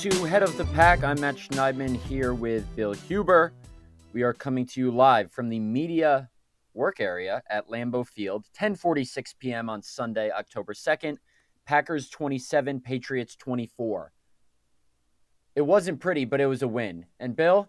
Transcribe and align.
to 0.00 0.24
Head 0.24 0.42
of 0.42 0.56
the 0.56 0.64
Pack. 0.64 1.04
I'm 1.04 1.20
Matt 1.20 1.36
Schneidman 1.36 1.94
here 1.94 2.32
with 2.32 2.64
Bill 2.74 2.94
Huber. 2.94 3.52
We 4.14 4.22
are 4.22 4.32
coming 4.32 4.64
to 4.68 4.80
you 4.80 4.90
live 4.90 5.30
from 5.30 5.50
the 5.50 5.58
media 5.58 6.30
work 6.72 7.00
area 7.00 7.42
at 7.50 7.68
Lambeau 7.68 8.06
Field, 8.06 8.46
10:46 8.58 9.34
p.m. 9.38 9.68
on 9.68 9.82
Sunday, 9.82 10.30
October 10.30 10.72
2nd. 10.72 11.18
Packers 11.66 12.08
27, 12.08 12.80
Patriots 12.80 13.36
24. 13.36 14.14
It 15.54 15.66
wasn't 15.66 16.00
pretty, 16.00 16.24
but 16.24 16.40
it 16.40 16.46
was 16.46 16.62
a 16.62 16.68
win. 16.68 17.04
And 17.18 17.36
Bill, 17.36 17.68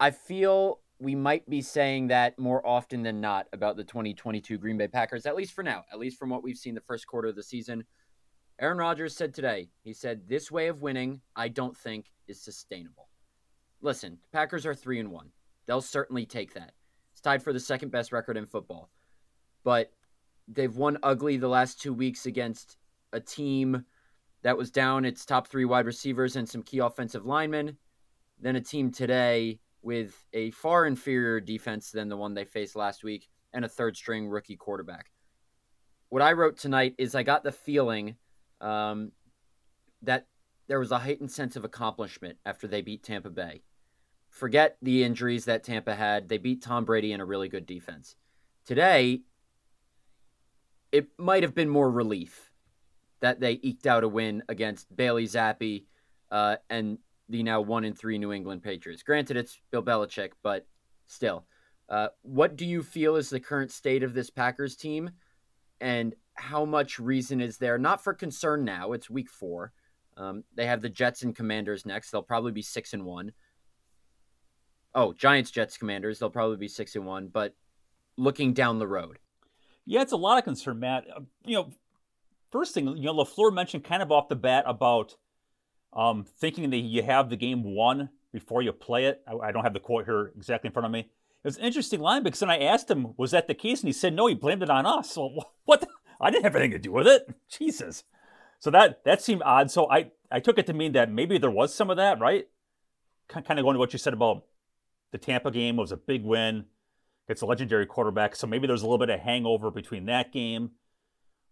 I 0.00 0.10
feel 0.10 0.80
we 0.98 1.14
might 1.14 1.48
be 1.48 1.62
saying 1.62 2.08
that 2.08 2.40
more 2.40 2.66
often 2.66 3.04
than 3.04 3.20
not 3.20 3.46
about 3.52 3.76
the 3.76 3.84
2022 3.84 4.58
Green 4.58 4.78
Bay 4.78 4.88
Packers, 4.88 5.26
at 5.26 5.36
least 5.36 5.52
for 5.52 5.62
now, 5.62 5.84
at 5.92 6.00
least 6.00 6.18
from 6.18 6.30
what 6.30 6.42
we've 6.42 6.58
seen 6.58 6.74
the 6.74 6.80
first 6.80 7.06
quarter 7.06 7.28
of 7.28 7.36
the 7.36 7.42
season. 7.44 7.84
Aaron 8.62 8.78
Rodgers 8.78 9.16
said 9.16 9.34
today, 9.34 9.70
he 9.82 9.92
said, 9.92 10.28
This 10.28 10.48
way 10.48 10.68
of 10.68 10.82
winning, 10.82 11.20
I 11.34 11.48
don't 11.48 11.76
think 11.76 12.12
is 12.28 12.40
sustainable. 12.40 13.08
Listen, 13.80 14.18
Packers 14.32 14.64
are 14.64 14.74
3 14.74 15.00
and 15.00 15.10
1. 15.10 15.30
They'll 15.66 15.80
certainly 15.80 16.24
take 16.24 16.54
that. 16.54 16.70
It's 17.10 17.20
tied 17.20 17.42
for 17.42 17.52
the 17.52 17.58
second 17.58 17.90
best 17.90 18.12
record 18.12 18.36
in 18.36 18.46
football. 18.46 18.88
But 19.64 19.90
they've 20.46 20.76
won 20.76 20.98
ugly 21.02 21.38
the 21.38 21.48
last 21.48 21.80
two 21.80 21.92
weeks 21.92 22.26
against 22.26 22.76
a 23.12 23.18
team 23.18 23.84
that 24.42 24.56
was 24.56 24.70
down 24.70 25.04
its 25.04 25.26
top 25.26 25.48
three 25.48 25.64
wide 25.64 25.86
receivers 25.86 26.36
and 26.36 26.48
some 26.48 26.62
key 26.62 26.78
offensive 26.78 27.26
linemen. 27.26 27.76
Then 28.38 28.54
a 28.54 28.60
team 28.60 28.92
today 28.92 29.58
with 29.82 30.24
a 30.34 30.52
far 30.52 30.86
inferior 30.86 31.40
defense 31.40 31.90
than 31.90 32.08
the 32.08 32.16
one 32.16 32.34
they 32.34 32.44
faced 32.44 32.76
last 32.76 33.02
week 33.02 33.28
and 33.52 33.64
a 33.64 33.68
third 33.68 33.96
string 33.96 34.28
rookie 34.28 34.56
quarterback. 34.56 35.10
What 36.10 36.22
I 36.22 36.32
wrote 36.32 36.58
tonight 36.58 36.94
is 36.96 37.16
I 37.16 37.24
got 37.24 37.42
the 37.42 37.50
feeling 37.50 38.14
um, 38.62 39.12
that 40.00 40.26
there 40.68 40.78
was 40.78 40.92
a 40.92 40.98
heightened 40.98 41.30
sense 41.30 41.56
of 41.56 41.64
accomplishment 41.64 42.38
after 42.46 42.66
they 42.66 42.80
beat 42.80 43.02
Tampa 43.02 43.28
Bay. 43.28 43.62
Forget 44.30 44.78
the 44.80 45.04
injuries 45.04 45.44
that 45.44 45.64
Tampa 45.64 45.94
had. 45.94 46.28
They 46.28 46.38
beat 46.38 46.62
Tom 46.62 46.86
Brady 46.86 47.12
in 47.12 47.20
a 47.20 47.24
really 47.26 47.48
good 47.48 47.66
defense. 47.66 48.16
Today, 48.64 49.22
it 50.90 51.08
might 51.18 51.42
have 51.42 51.54
been 51.54 51.68
more 51.68 51.90
relief 51.90 52.50
that 53.20 53.40
they 53.40 53.60
eked 53.62 53.86
out 53.86 54.04
a 54.04 54.08
win 54.08 54.42
against 54.48 54.94
Bailey 54.94 55.26
Zappe 55.26 55.84
uh, 56.30 56.56
and 56.70 56.98
the 57.28 57.42
now 57.42 57.60
one 57.60 57.84
in 57.84 57.94
three 57.94 58.18
New 58.18 58.32
England 58.32 58.62
Patriots. 58.62 59.02
Granted, 59.02 59.36
it's 59.36 59.60
Bill 59.70 59.82
Belichick, 59.82 60.32
but 60.42 60.66
still. 61.06 61.44
Uh, 61.88 62.08
what 62.22 62.56
do 62.56 62.64
you 62.64 62.82
feel 62.82 63.16
is 63.16 63.28
the 63.28 63.40
current 63.40 63.70
state 63.70 64.02
of 64.02 64.14
this 64.14 64.30
Packers 64.30 64.76
team, 64.76 65.10
and 65.80 66.14
how 66.34 66.64
much 66.64 66.98
reason 66.98 67.40
is 67.40 67.58
there 67.58 67.78
not 67.78 68.02
for 68.02 68.14
concern 68.14 68.64
now? 68.64 68.92
It's 68.92 69.10
week 69.10 69.30
four. 69.30 69.72
Um, 70.16 70.44
they 70.54 70.66
have 70.66 70.82
the 70.82 70.88
Jets 70.88 71.22
and 71.22 71.34
Commanders 71.34 71.86
next. 71.86 72.10
They'll 72.10 72.22
probably 72.22 72.52
be 72.52 72.62
six 72.62 72.92
and 72.92 73.04
one. 73.04 73.32
Oh, 74.94 75.12
Giants, 75.12 75.50
Jets, 75.50 75.78
Commanders. 75.78 76.18
They'll 76.18 76.30
probably 76.30 76.58
be 76.58 76.68
six 76.68 76.94
and 76.94 77.06
one. 77.06 77.28
But 77.28 77.54
looking 78.16 78.52
down 78.52 78.78
the 78.78 78.86
road, 78.86 79.18
yeah, 79.86 80.02
it's 80.02 80.12
a 80.12 80.16
lot 80.16 80.38
of 80.38 80.44
concern, 80.44 80.80
Matt. 80.80 81.06
Uh, 81.14 81.20
you 81.44 81.56
know, 81.56 81.70
first 82.50 82.74
thing, 82.74 82.88
you 82.88 83.04
know, 83.04 83.14
Lafleur 83.14 83.52
mentioned 83.52 83.84
kind 83.84 84.02
of 84.02 84.12
off 84.12 84.28
the 84.28 84.36
bat 84.36 84.64
about 84.66 85.16
um, 85.92 86.24
thinking 86.24 86.70
that 86.70 86.76
you 86.78 87.02
have 87.02 87.30
the 87.30 87.36
game 87.36 87.74
won 87.74 88.10
before 88.32 88.62
you 88.62 88.72
play 88.72 89.06
it. 89.06 89.22
I, 89.26 89.48
I 89.48 89.52
don't 89.52 89.64
have 89.64 89.74
the 89.74 89.80
quote 89.80 90.04
here 90.04 90.32
exactly 90.36 90.68
in 90.68 90.72
front 90.72 90.86
of 90.86 90.92
me. 90.92 91.00
It 91.00 91.48
was 91.48 91.56
an 91.56 91.64
interesting 91.64 92.00
line 92.00 92.22
because 92.22 92.40
then 92.40 92.50
I 92.50 92.60
asked 92.60 92.90
him, 92.90 93.14
was 93.16 93.32
that 93.32 93.48
the 93.48 93.54
case? 93.54 93.80
And 93.80 93.88
he 93.88 93.92
said, 93.92 94.14
no, 94.14 94.28
he 94.28 94.34
blamed 94.34 94.62
it 94.62 94.70
on 94.70 94.86
us. 94.86 95.16
Well, 95.16 95.54
what? 95.64 95.80
The, 95.80 95.88
I 96.22 96.30
didn't 96.30 96.44
have 96.44 96.56
anything 96.56 96.72
to 96.72 96.78
do 96.78 96.92
with 96.92 97.06
it. 97.06 97.34
Jesus. 97.48 98.04
So 98.60 98.70
that 98.70 99.04
that 99.04 99.20
seemed 99.20 99.42
odd. 99.44 99.70
So 99.70 99.90
I 99.90 100.12
I 100.30 100.40
took 100.40 100.56
it 100.56 100.66
to 100.66 100.72
mean 100.72 100.92
that 100.92 101.10
maybe 101.10 101.36
there 101.36 101.50
was 101.50 101.74
some 101.74 101.90
of 101.90 101.96
that, 101.96 102.20
right? 102.20 102.46
Kind 103.28 103.58
of 103.58 103.64
going 103.64 103.74
to 103.74 103.78
what 103.78 103.92
you 103.92 103.98
said 103.98 104.12
about 104.12 104.44
the 105.10 105.18
Tampa 105.18 105.50
game 105.50 105.76
was 105.76 105.90
a 105.90 105.96
big 105.96 106.24
win. 106.24 106.66
It's 107.28 107.42
a 107.42 107.46
legendary 107.46 107.86
quarterback, 107.86 108.36
so 108.36 108.46
maybe 108.46 108.66
there's 108.66 108.82
a 108.82 108.84
little 108.84 108.98
bit 108.98 109.10
of 109.10 109.20
hangover 109.20 109.70
between 109.70 110.06
that 110.06 110.32
game, 110.32 110.72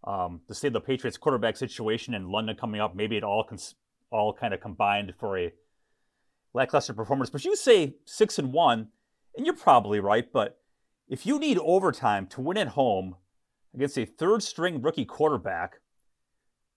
um, 0.03 0.41
the 0.47 0.53
state 0.53 0.67
of 0.67 0.73
the 0.73 0.81
Patriots 0.81 1.17
quarterback 1.17 1.57
situation 1.57 2.13
in 2.13 2.29
London 2.29 2.55
coming 2.55 2.81
up. 2.81 2.93
Maybe 2.95 3.17
it 3.17 3.23
all 3.23 3.43
cons- 3.43 3.75
all 4.11 4.33
kind 4.33 4.53
of 4.53 4.59
combined 4.59 5.13
for 5.17 5.37
a 5.37 5.53
lackluster 6.53 6.93
performance. 6.93 7.29
But 7.29 7.45
you 7.45 7.55
say 7.55 7.95
six 8.05 8.37
and 8.37 8.51
one, 8.53 8.89
and 9.35 9.45
you're 9.45 9.55
probably 9.55 9.99
right. 9.99 10.31
But 10.31 10.59
if 11.07 11.25
you 11.25 11.39
need 11.39 11.57
overtime 11.57 12.27
to 12.27 12.41
win 12.41 12.57
at 12.57 12.69
home 12.69 13.15
against 13.73 13.97
a 13.97 14.05
third 14.05 14.43
string 14.43 14.81
rookie 14.81 15.05
quarterback, 15.05 15.79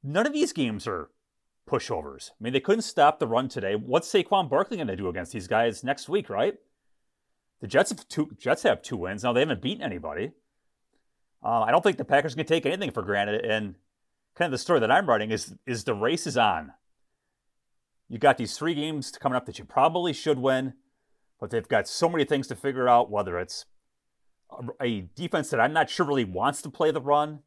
none 0.02 0.26
of 0.26 0.32
these 0.32 0.52
games 0.52 0.86
are 0.86 1.10
pushovers. 1.68 2.30
I 2.32 2.44
mean, 2.44 2.52
they 2.52 2.60
couldn't 2.60 2.82
stop 2.82 3.18
the 3.18 3.26
run 3.26 3.48
today. 3.48 3.74
What's 3.74 4.12
Saquon 4.12 4.48
Barkley 4.48 4.76
going 4.76 4.88
to 4.88 4.96
do 4.96 5.08
against 5.08 5.32
these 5.32 5.48
guys 5.48 5.82
next 5.82 6.08
week, 6.08 6.28
right? 6.28 6.54
The 7.60 7.66
Jets 7.66 7.90
have 7.90 8.06
two, 8.08 8.30
Jets 8.38 8.62
have 8.64 8.82
two 8.82 8.96
wins. 8.96 9.24
Now, 9.24 9.32
they 9.32 9.40
haven't 9.40 9.62
beaten 9.62 9.82
anybody. 9.82 10.32
Uh, 11.42 11.62
I 11.62 11.70
don't 11.70 11.82
think 11.82 11.96
the 11.96 12.04
Packers 12.04 12.34
can 12.34 12.46
take 12.46 12.66
anything 12.66 12.90
for 12.90 13.02
granted. 13.02 13.44
And 13.44 13.76
kind 14.34 14.46
of 14.46 14.52
the 14.52 14.58
story 14.58 14.80
that 14.80 14.90
I'm 14.90 15.08
writing 15.08 15.30
is, 15.30 15.54
is 15.66 15.84
the 15.84 15.94
race 15.94 16.26
is 16.26 16.36
on. 16.36 16.72
You 18.08 18.18
got 18.18 18.36
these 18.36 18.56
three 18.56 18.74
games 18.74 19.10
coming 19.12 19.36
up 19.36 19.46
that 19.46 19.58
you 19.58 19.64
probably 19.64 20.12
should 20.12 20.38
win, 20.38 20.74
but 21.40 21.50
they've 21.50 21.66
got 21.66 21.88
so 21.88 22.08
many 22.08 22.24
things 22.24 22.46
to 22.48 22.54
figure 22.56 22.88
out, 22.88 23.10
whether 23.10 23.38
it's 23.38 23.64
a 24.80 25.02
defense 25.14 25.50
that 25.50 25.60
I'm 25.60 25.72
not 25.72 25.90
sure 25.90 26.06
really 26.06 26.24
wants 26.24 26.62
to 26.62 26.70
play 26.70 26.90
the 26.90 27.00
run. 27.00 27.40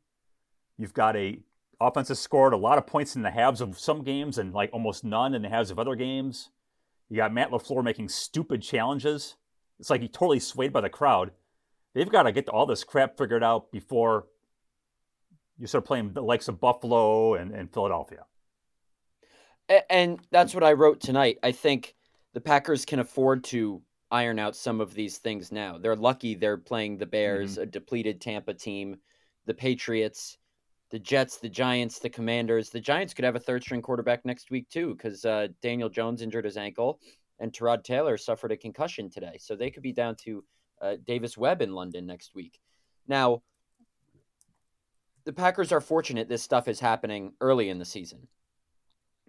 You've 0.78 0.94
got 0.94 1.16
a 1.16 1.40
offense 1.80 2.08
that 2.08 2.16
scored 2.16 2.54
a 2.54 2.58
lot 2.58 2.78
of 2.78 2.88
points 2.88 3.16
in 3.16 3.22
the 3.22 3.32
halves 3.32 3.62
of 3.62 3.78
some 3.78 4.04
games 4.04 4.38
and 4.38 4.54
like 4.54 4.70
almost 4.74 5.04
none 5.04 5.36
in 5.36 5.42
the 5.42 5.50
halves 5.50 5.72
of 5.72 5.80
other 5.80 5.96
games. 5.96 6.50
You 7.10 7.18
got 7.18 7.34
Matt 7.34 7.52
LaFleur 7.52 7.84
making 7.84 8.10
stupid 8.10 8.62
challenges. 8.62 9.36
It's 9.80 9.90
like 9.90 10.02
he 10.02 10.08
totally 10.08 10.40
swayed 10.40 10.74
by 10.74 10.82
the 10.82 10.90
crowd. 10.90 11.32
They've 11.94 12.10
got 12.10 12.24
to 12.24 12.32
get 12.32 12.50
all 12.50 12.66
this 12.66 12.84
crap 12.84 13.18
figured 13.18 13.44
out 13.44 13.72
before 13.72 14.26
you 15.58 15.68
start 15.68 15.86
playing 15.86 16.14
the 16.14 16.22
likes 16.22 16.48
of 16.48 16.60
Buffalo 16.60 17.36
and, 17.36 17.52
and 17.52 17.72
Philadelphia. 17.72 18.26
And 19.90 20.20
that's 20.32 20.54
what 20.54 20.64
I 20.64 20.74
wrote 20.74 21.00
tonight. 21.00 21.40
I 21.44 21.52
think 21.52 21.96
the 22.34 22.42
Packers 22.42 22.86
can 22.86 23.00
afford 23.00 23.44
to 23.46 23.82
iron 24.12 24.40
out 24.40 24.56
some 24.56 24.80
of 24.82 24.94
these 24.94 25.18
things 25.18 25.52
now. 25.52 25.78
They're 25.78 25.96
lucky 25.96 26.36
they're 26.36 26.58
playing 26.58 26.98
the 26.98 27.06
Bears, 27.06 27.54
mm-hmm. 27.54 27.64
a 27.64 27.66
depleted 27.66 28.22
Tampa 28.22 28.54
team, 28.54 28.98
the 29.46 29.54
Patriots, 29.54 30.38
the 30.90 31.00
Jets, 31.00 31.38
the 31.38 31.50
Giants, 31.50 32.00
the 32.00 32.10
Commanders. 32.10 32.70
The 32.70 32.80
Giants 32.80 33.14
could 33.14 33.26
have 33.26 33.36
a 33.36 33.40
third 33.40 33.64
string 33.64 33.82
quarterback 33.82 34.26
next 34.26 34.52
week 34.52 34.70
too, 34.70 34.96
because 34.96 35.26
uh, 35.26 35.48
Daniel 35.62 35.90
Jones 35.90 36.22
injured 36.22 36.46
his 36.46 36.58
ankle 36.58 37.00
and 37.40 37.52
Tyrod 37.52 37.84
Taylor 37.84 38.18
suffered 38.18 38.52
a 38.52 38.58
concussion 38.58 39.10
today, 39.10 39.38
so 39.40 39.56
they 39.56 39.70
could 39.70 39.84
be 39.84 39.94
down 39.94 40.16
to 40.24 40.44
uh, 40.82 40.96
Davis 41.06 41.38
Webb 41.38 41.62
in 41.62 41.74
London 41.74 42.06
next 42.06 42.34
week. 42.34 42.60
Now, 43.08 43.42
the 45.26 45.34
Packers 45.34 45.72
are 45.72 45.82
fortunate 45.82 46.30
this 46.30 46.42
stuff 46.42 46.68
is 46.68 46.80
happening 46.80 47.34
early 47.42 47.70
in 47.70 47.80
the 47.80 47.86
season. 47.86 48.28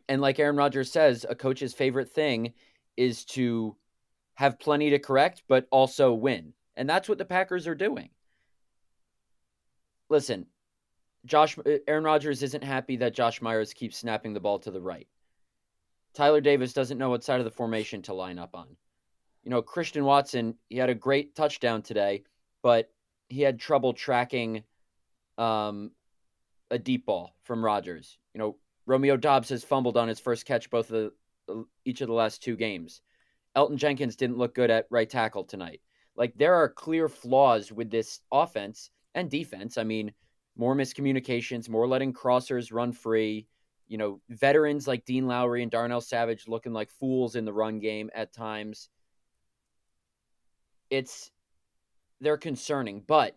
And 0.08 0.22
like 0.22 0.38
Aaron 0.38 0.56
Rodgers 0.56 0.90
says, 0.90 1.26
a 1.28 1.34
coach's 1.34 1.74
favorite 1.74 2.10
thing 2.10 2.54
is 2.96 3.24
to 3.26 3.76
have 4.38 4.60
plenty 4.60 4.90
to 4.90 5.00
correct, 5.00 5.42
but 5.48 5.66
also 5.72 6.12
win. 6.12 6.52
And 6.76 6.88
that's 6.88 7.08
what 7.08 7.18
the 7.18 7.24
Packers 7.24 7.66
are 7.66 7.74
doing. 7.74 8.08
Listen, 10.08 10.46
Josh 11.26 11.58
uh, 11.58 11.78
Aaron 11.88 12.04
Rodgers 12.04 12.44
isn't 12.44 12.62
happy 12.62 12.94
that 12.98 13.14
Josh 13.14 13.42
Myers 13.42 13.74
keeps 13.74 13.98
snapping 13.98 14.34
the 14.34 14.40
ball 14.40 14.60
to 14.60 14.70
the 14.70 14.80
right. 14.80 15.08
Tyler 16.14 16.40
Davis 16.40 16.72
doesn't 16.72 16.98
know 16.98 17.10
what 17.10 17.24
side 17.24 17.40
of 17.40 17.46
the 17.46 17.50
formation 17.50 18.00
to 18.02 18.14
line 18.14 18.38
up 18.38 18.54
on. 18.54 18.68
You 19.42 19.50
know, 19.50 19.60
Christian 19.60 20.04
Watson, 20.04 20.54
he 20.68 20.76
had 20.76 20.88
a 20.88 20.94
great 20.94 21.34
touchdown 21.34 21.82
today, 21.82 22.22
but 22.62 22.92
he 23.28 23.42
had 23.42 23.58
trouble 23.58 23.92
tracking 23.92 24.62
um, 25.36 25.90
a 26.70 26.78
deep 26.78 27.06
ball 27.06 27.34
from 27.42 27.64
Rodgers. 27.64 28.18
You 28.34 28.38
know, 28.38 28.56
Romeo 28.86 29.16
Doubs 29.16 29.48
has 29.48 29.64
fumbled 29.64 29.96
on 29.96 30.06
his 30.06 30.20
first 30.20 30.46
catch 30.46 30.70
both 30.70 30.92
of 30.92 31.10
the, 31.48 31.64
each 31.84 32.02
of 32.02 32.06
the 32.06 32.14
last 32.14 32.40
two 32.40 32.54
games. 32.54 33.00
Elgton 33.58 33.76
Jenkins 33.76 34.14
didn't 34.14 34.38
look 34.38 34.54
good 34.54 34.70
at 34.70 34.86
right 34.88 35.10
tackle 35.10 35.42
tonight. 35.42 35.80
Like 36.14 36.32
there 36.36 36.54
are 36.54 36.68
clear 36.68 37.08
flaws 37.08 37.72
with 37.72 37.90
this 37.90 38.20
offense 38.30 38.90
and 39.16 39.28
defense. 39.28 39.76
I 39.76 39.82
mean, 39.82 40.12
more 40.56 40.76
miscommunications, 40.76 41.68
more 41.68 41.88
letting 41.88 42.12
crossers 42.12 42.72
run 42.72 42.92
free. 42.92 43.48
You 43.88 43.98
know, 43.98 44.20
veterans 44.28 44.86
like 44.86 45.04
Dean 45.04 45.26
Lowry 45.26 45.62
and 45.62 45.72
Darnell 45.72 46.00
Savage 46.00 46.46
looking 46.46 46.72
like 46.72 46.88
fools 46.88 47.34
in 47.34 47.44
the 47.44 47.52
run 47.52 47.80
game 47.80 48.10
at 48.14 48.32
times. 48.32 48.90
It's 50.88 51.32
they're 52.20 52.36
concerning, 52.36 53.02
but 53.06 53.36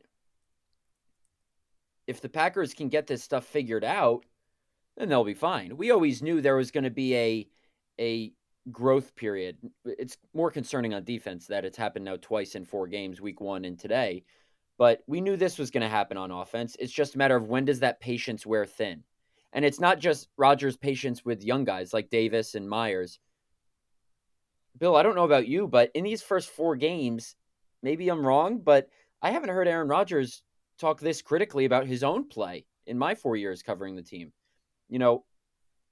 if 2.05 2.21
the 2.21 2.29
Packers 2.29 2.75
can 2.75 2.89
get 2.89 3.07
this 3.07 3.23
stuff 3.23 3.45
figured 3.45 3.83
out, 3.83 4.25
then 4.97 5.09
they'll 5.09 5.23
be 5.23 5.33
fine. 5.33 5.77
We 5.77 5.89
always 5.89 6.21
knew 6.21 6.41
there 6.41 6.57
was 6.57 6.69
going 6.69 6.83
to 6.83 6.91
be 6.91 7.15
a 7.15 7.47
a 7.99 8.33
growth 8.69 9.15
period. 9.15 9.57
It's 9.85 10.17
more 10.33 10.51
concerning 10.51 10.93
on 10.93 11.03
defense 11.03 11.47
that 11.47 11.65
it's 11.65 11.77
happened 11.77 12.05
now 12.05 12.17
twice 12.21 12.55
in 12.55 12.65
four 12.65 12.87
games, 12.87 13.21
week 13.21 13.41
one 13.41 13.65
and 13.65 13.79
today. 13.79 14.23
But 14.77 15.03
we 15.07 15.21
knew 15.21 15.37
this 15.37 15.57
was 15.57 15.71
going 15.71 15.81
to 15.81 15.89
happen 15.89 16.17
on 16.17 16.31
offense. 16.31 16.75
It's 16.79 16.91
just 16.91 17.15
a 17.15 17.17
matter 17.17 17.35
of 17.35 17.47
when 17.47 17.65
does 17.65 17.79
that 17.79 17.99
patience 17.99 18.45
wear 18.45 18.65
thin? 18.65 19.03
And 19.53 19.65
it's 19.65 19.79
not 19.79 19.99
just 19.99 20.29
Rodgers' 20.37 20.77
patience 20.77 21.25
with 21.25 21.43
young 21.43 21.63
guys 21.63 21.93
like 21.93 22.09
Davis 22.09 22.55
and 22.55 22.69
Myers. 22.69 23.19
Bill, 24.77 24.95
I 24.95 25.03
don't 25.03 25.15
know 25.15 25.25
about 25.25 25.47
you, 25.47 25.67
but 25.67 25.91
in 25.93 26.03
these 26.03 26.21
first 26.21 26.49
four 26.49 26.75
games, 26.75 27.35
maybe 27.83 28.09
I'm 28.09 28.25
wrong, 28.25 28.59
but 28.59 28.87
I 29.21 29.31
haven't 29.31 29.49
heard 29.49 29.67
Aaron 29.67 29.87
Rodgers 29.87 30.41
talk 30.79 30.99
this 30.99 31.21
critically 31.21 31.65
about 31.65 31.85
his 31.85 32.03
own 32.03 32.27
play 32.27 32.65
in 32.87 32.97
my 32.97 33.13
four 33.13 33.35
years 33.35 33.61
covering 33.61 33.95
the 33.95 34.01
team. 34.01 34.31
You 34.89 34.99
know, 34.99 35.25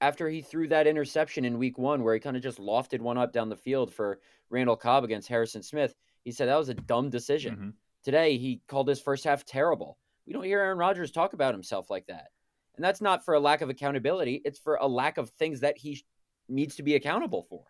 after 0.00 0.28
he 0.28 0.42
threw 0.42 0.68
that 0.68 0.86
interception 0.86 1.44
in 1.44 1.58
week 1.58 1.78
one, 1.78 2.02
where 2.02 2.14
he 2.14 2.20
kind 2.20 2.36
of 2.36 2.42
just 2.42 2.58
lofted 2.58 3.00
one 3.00 3.18
up 3.18 3.32
down 3.32 3.48
the 3.48 3.56
field 3.56 3.92
for 3.92 4.20
Randall 4.48 4.76
Cobb 4.76 5.04
against 5.04 5.28
Harrison 5.28 5.62
Smith, 5.62 5.94
he 6.24 6.32
said 6.32 6.48
that 6.48 6.58
was 6.58 6.68
a 6.68 6.74
dumb 6.74 7.10
decision. 7.10 7.54
Mm-hmm. 7.54 7.70
Today, 8.04 8.38
he 8.38 8.62
called 8.66 8.88
his 8.88 9.00
first 9.00 9.24
half 9.24 9.44
terrible. 9.44 9.98
We 10.26 10.32
don't 10.32 10.44
hear 10.44 10.60
Aaron 10.60 10.78
Rodgers 10.78 11.10
talk 11.10 11.32
about 11.32 11.54
himself 11.54 11.90
like 11.90 12.06
that. 12.06 12.28
And 12.76 12.84
that's 12.84 13.00
not 13.00 13.24
for 13.24 13.34
a 13.34 13.40
lack 13.40 13.60
of 13.60 13.68
accountability, 13.68 14.40
it's 14.44 14.58
for 14.58 14.76
a 14.76 14.86
lack 14.86 15.18
of 15.18 15.30
things 15.30 15.60
that 15.60 15.76
he 15.76 16.02
needs 16.48 16.76
to 16.76 16.82
be 16.82 16.94
accountable 16.94 17.42
for. 17.42 17.64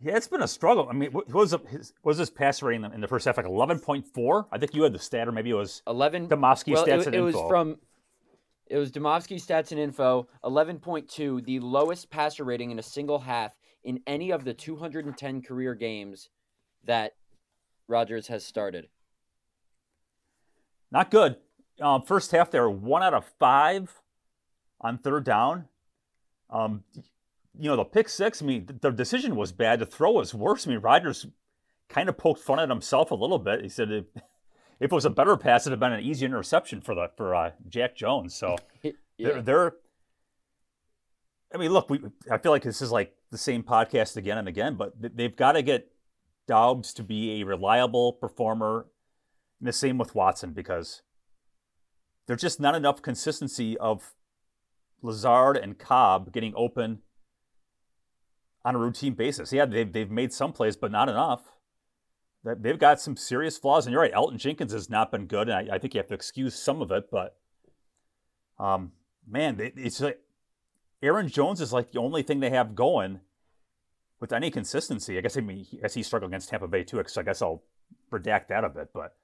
Yeah, 0.00 0.16
it's 0.16 0.26
been 0.26 0.42
a 0.42 0.48
struggle. 0.48 0.88
I 0.90 0.92
mean, 0.92 1.12
what 1.12 1.32
was 1.32 1.54
his 1.68 1.92
was 2.02 2.18
his 2.18 2.30
pass 2.30 2.62
rating 2.62 2.84
in 2.92 3.00
the 3.00 3.08
first 3.08 3.26
half 3.26 3.36
like 3.36 3.46
eleven 3.46 3.78
point 3.78 4.06
four? 4.06 4.46
I 4.50 4.58
think 4.58 4.74
you 4.74 4.82
had 4.82 4.92
the 4.92 4.98
stat, 4.98 5.28
or 5.28 5.32
maybe 5.32 5.50
it 5.50 5.54
was 5.54 5.82
eleven. 5.86 6.28
Demovsky 6.28 6.74
well, 6.74 6.84
stats 6.84 7.02
it, 7.02 7.06
and 7.06 7.14
it 7.14 7.18
info. 7.20 7.42
was 7.42 7.48
from 7.48 7.76
it 8.66 8.76
was 8.76 8.90
Demovsky 8.90 9.36
stats 9.36 9.70
and 9.70 9.80
info. 9.80 10.28
Eleven 10.42 10.78
point 10.78 11.08
two, 11.08 11.40
the 11.42 11.60
lowest 11.60 12.10
passer 12.10 12.44
rating 12.44 12.70
in 12.70 12.78
a 12.78 12.82
single 12.82 13.20
half 13.20 13.52
in 13.82 14.00
any 14.06 14.30
of 14.30 14.44
the 14.44 14.54
two 14.54 14.76
hundred 14.76 15.06
and 15.06 15.16
ten 15.16 15.42
career 15.42 15.74
games 15.74 16.30
that 16.84 17.14
Rodgers 17.88 18.28
has 18.28 18.44
started. 18.44 18.88
Not 20.90 21.10
good. 21.10 21.36
Um, 21.80 22.02
first 22.02 22.30
half, 22.30 22.50
they 22.50 22.60
were 22.60 22.70
one 22.70 23.02
out 23.02 23.14
of 23.14 23.24
five 23.38 24.00
on 24.80 24.98
third 24.98 25.24
down. 25.24 25.66
Um, 26.50 26.84
you 27.58 27.68
know, 27.68 27.76
the 27.76 27.84
pick 27.84 28.08
six, 28.08 28.42
I 28.42 28.46
mean, 28.46 28.68
the 28.80 28.90
decision 28.90 29.34
was 29.34 29.52
bad. 29.52 29.80
The 29.80 29.86
throw 29.86 30.12
was 30.12 30.34
worse. 30.34 30.66
I 30.66 30.70
mean, 30.70 30.80
Rodgers 30.80 31.26
kind 31.88 32.08
of 32.08 32.16
poked 32.16 32.40
fun 32.40 32.60
at 32.60 32.68
himself 32.68 33.10
a 33.10 33.14
little 33.14 33.38
bit. 33.38 33.62
He 33.62 33.68
said 33.68 34.04
if, 34.84 34.92
it 34.92 34.94
was 34.94 35.04
a 35.04 35.10
better 35.10 35.36
pass, 35.36 35.62
it'd 35.62 35.72
have 35.72 35.80
been 35.80 35.92
an 35.92 36.04
easy 36.04 36.26
interception 36.26 36.80
for 36.80 36.94
the 36.94 37.10
for 37.16 37.34
uh, 37.34 37.52
Jack 37.68 37.96
Jones. 37.96 38.34
So 38.34 38.56
yeah. 38.82 38.92
they're, 39.18 39.42
they're, 39.42 39.72
I 41.54 41.58
mean, 41.58 41.72
look, 41.72 41.88
we 41.88 42.00
I 42.30 42.38
feel 42.38 42.52
like 42.52 42.62
this 42.62 42.82
is 42.82 42.92
like 42.92 43.14
the 43.30 43.38
same 43.38 43.62
podcast 43.62 44.16
again 44.16 44.38
and 44.38 44.48
again, 44.48 44.76
but 44.76 44.92
they've 45.16 45.34
got 45.34 45.52
to 45.52 45.62
get 45.62 45.90
Doubs 46.46 46.92
to 46.94 47.02
be 47.02 47.40
a 47.40 47.46
reliable 47.46 48.12
performer. 48.12 48.86
And 49.58 49.68
the 49.68 49.72
same 49.72 49.96
with 49.96 50.14
Watson 50.14 50.52
because 50.52 51.02
there's 52.26 52.42
just 52.42 52.60
not 52.60 52.74
enough 52.74 53.00
consistency 53.00 53.78
of 53.78 54.12
Lazard 55.00 55.56
and 55.56 55.78
Cobb 55.78 56.32
getting 56.32 56.52
open 56.56 56.98
on 58.64 58.74
a 58.74 58.78
routine 58.78 59.14
basis. 59.14 59.52
Yeah, 59.52 59.64
they've, 59.64 59.90
they've 59.90 60.10
made 60.10 60.32
some 60.32 60.52
plays, 60.52 60.76
but 60.76 60.90
not 60.90 61.08
enough. 61.08 61.53
They've 62.44 62.78
got 62.78 63.00
some 63.00 63.16
serious 63.16 63.56
flaws. 63.56 63.86
And 63.86 63.92
you're 63.92 64.02
right, 64.02 64.12
Elgton 64.12 64.36
Jenkins 64.36 64.72
has 64.72 64.90
not 64.90 65.10
been 65.10 65.26
good. 65.26 65.48
And 65.48 65.70
I, 65.70 65.76
I 65.76 65.78
think 65.78 65.94
you 65.94 65.98
have 65.98 66.08
to 66.08 66.14
excuse 66.14 66.54
some 66.54 66.82
of 66.82 66.90
it. 66.90 67.10
But, 67.10 67.36
um, 68.58 68.92
man, 69.26 69.56
it's 69.58 70.00
like 70.00 70.20
Aaron 71.02 71.28
Jones 71.28 71.60
is 71.60 71.72
like 71.72 71.92
the 71.92 72.00
only 72.00 72.22
thing 72.22 72.40
they 72.40 72.50
have 72.50 72.74
going 72.74 73.20
with 74.20 74.32
any 74.32 74.50
consistency. 74.50 75.16
I 75.16 75.20
guess 75.22 75.36
I 75.36 75.40
mean, 75.40 75.66
guess 75.80 75.94
he 75.94 76.02
struggled 76.02 76.30
against 76.30 76.48
Tampa 76.48 76.68
Bay 76.68 76.84
too. 76.84 77.02
So 77.06 77.20
I 77.20 77.24
guess 77.24 77.42
I'll 77.42 77.62
redact 78.12 78.48
that 78.48 78.64
a 78.64 78.68
bit. 78.68 78.90
But 78.92 79.16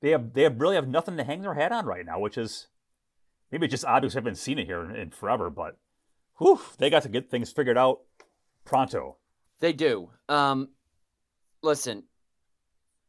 they 0.00 0.10
have 0.10 0.32
they 0.34 0.42
have 0.42 0.60
really 0.60 0.76
have 0.76 0.88
nothing 0.88 1.16
to 1.16 1.24
hang 1.24 1.42
their 1.42 1.54
hat 1.54 1.72
on 1.72 1.86
right 1.86 2.04
now, 2.04 2.18
which 2.18 2.38
is 2.38 2.68
maybe 3.50 3.68
just 3.68 3.84
odd 3.84 4.00
because 4.00 4.16
I 4.16 4.20
haven't 4.20 4.36
seen 4.36 4.58
it 4.58 4.66
here 4.66 4.84
in, 4.84 4.94
in 4.94 5.10
forever. 5.10 5.50
But 5.50 5.78
whew, 6.38 6.60
they 6.78 6.90
got 6.90 7.02
to 7.02 7.08
get 7.08 7.30
things 7.30 7.50
figured 7.50 7.78
out 7.78 8.00
pronto. 8.64 9.16
They 9.60 9.72
do. 9.72 10.10
Um, 10.28 10.68
listen, 11.62 12.04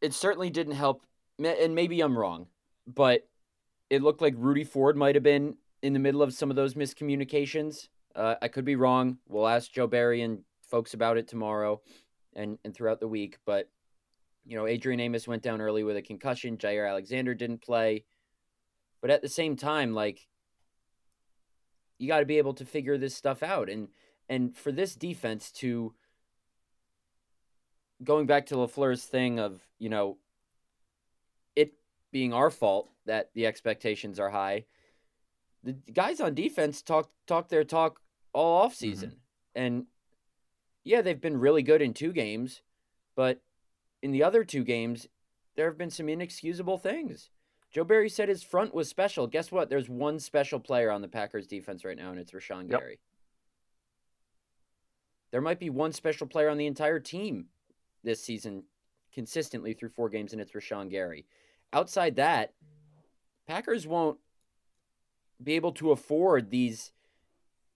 it 0.01 0.13
certainly 0.13 0.49
didn't 0.49 0.75
help, 0.75 1.05
and 1.43 1.75
maybe 1.75 2.01
I'm 2.01 2.17
wrong, 2.17 2.47
but 2.87 3.27
it 3.89 4.01
looked 4.01 4.21
like 4.21 4.33
Rudy 4.37 4.63
Ford 4.63 4.95
might 4.95 5.15
have 5.15 5.23
been 5.23 5.55
in 5.81 5.93
the 5.93 5.99
middle 5.99 6.21
of 6.21 6.33
some 6.33 6.49
of 6.49 6.55
those 6.55 6.73
miscommunications. 6.73 7.87
Uh, 8.15 8.35
I 8.41 8.47
could 8.47 8.65
be 8.65 8.75
wrong. 8.75 9.17
We'll 9.27 9.47
ask 9.47 9.71
Joe 9.71 9.87
Barry 9.87 10.21
and 10.21 10.43
folks 10.61 10.93
about 10.93 11.17
it 11.17 11.27
tomorrow 11.27 11.81
and, 12.35 12.57
and 12.63 12.73
throughout 12.73 12.99
the 12.99 13.07
week. 13.07 13.37
But, 13.45 13.69
you 14.45 14.57
know, 14.57 14.67
Adrian 14.67 14.99
Amos 14.99 15.27
went 15.27 15.41
down 15.41 15.61
early 15.61 15.83
with 15.83 15.95
a 15.95 16.01
concussion. 16.01 16.57
Jaire 16.57 16.89
Alexander 16.89 17.33
didn't 17.33 17.61
play. 17.61 18.03
But 19.01 19.11
at 19.11 19.21
the 19.21 19.29
same 19.29 19.55
time, 19.55 19.93
like, 19.93 20.27
you 21.97 22.07
got 22.07 22.19
to 22.19 22.25
be 22.25 22.37
able 22.37 22.53
to 22.55 22.65
figure 22.65 22.97
this 22.97 23.15
stuff 23.15 23.41
out. 23.41 23.69
And 23.69 23.87
and 24.27 24.55
for 24.55 24.71
this 24.71 24.95
defense 24.95 25.51
to 25.53 25.93
going 28.03 28.25
back 28.25 28.47
to 28.47 28.55
LaFleur's 28.55 29.03
thing 29.03 29.39
of, 29.39 29.61
you 29.77 29.89
know, 29.89 30.17
it 31.55 31.73
being 32.11 32.33
our 32.33 32.49
fault 32.49 32.89
that 33.05 33.31
the 33.33 33.45
expectations 33.45 34.19
are 34.19 34.29
high. 34.29 34.65
The 35.63 35.73
guys 35.93 36.21
on 36.21 36.33
defense 36.35 36.81
talk 36.81 37.09
talk 37.27 37.49
their 37.49 37.63
talk 37.63 37.99
all 38.33 38.61
off 38.61 38.75
season. 38.75 39.09
Mm-hmm. 39.09 39.17
And 39.55 39.85
yeah, 40.83 41.01
they've 41.01 41.19
been 41.19 41.39
really 41.39 41.63
good 41.63 41.81
in 41.81 41.93
two 41.93 42.13
games, 42.13 42.61
but 43.15 43.41
in 44.01 44.11
the 44.11 44.23
other 44.23 44.43
two 44.43 44.63
games, 44.63 45.07
there 45.55 45.67
have 45.67 45.77
been 45.77 45.89
some 45.89 46.07
inexcusable 46.07 46.77
things. 46.77 47.29
Joe 47.71 47.83
Barry 47.83 48.09
said 48.09 48.29
his 48.29 48.41
front 48.41 48.73
was 48.73 48.87
special. 48.89 49.27
Guess 49.27 49.51
what? 49.51 49.69
There's 49.69 49.89
one 49.89 50.19
special 50.19 50.59
player 50.59 50.89
on 50.89 51.01
the 51.01 51.07
Packers 51.07 51.45
defense 51.45 51.85
right 51.85 51.97
now, 51.97 52.09
and 52.09 52.19
it's 52.19 52.31
Rashan 52.31 52.71
yep. 52.71 52.79
Gary. 52.79 52.99
There 55.31 55.41
might 55.41 55.59
be 55.59 55.69
one 55.69 55.91
special 55.91 56.25
player 56.25 56.49
on 56.49 56.57
the 56.57 56.65
entire 56.65 56.99
team 56.99 57.47
this 58.03 58.23
season 58.23 58.63
consistently 59.13 59.73
through 59.73 59.89
four 59.89 60.09
games, 60.09 60.33
and 60.33 60.41
it's 60.41 60.51
Rashan 60.51 60.89
Gary. 60.89 61.25
Outside 61.73 62.15
that, 62.15 62.53
Packers 63.47 63.87
won't 63.87 64.19
be 65.41 65.53
able 65.53 65.71
to 65.73 65.91
afford 65.91 66.51
these 66.51 66.91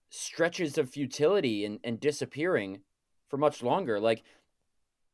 stretches 0.09 0.77
of 0.77 0.89
futility 0.89 1.65
and, 1.65 1.79
and 1.83 1.99
disappearing 1.99 2.81
for 3.29 3.37
much 3.37 3.63
longer. 3.63 3.99
Like, 3.99 4.23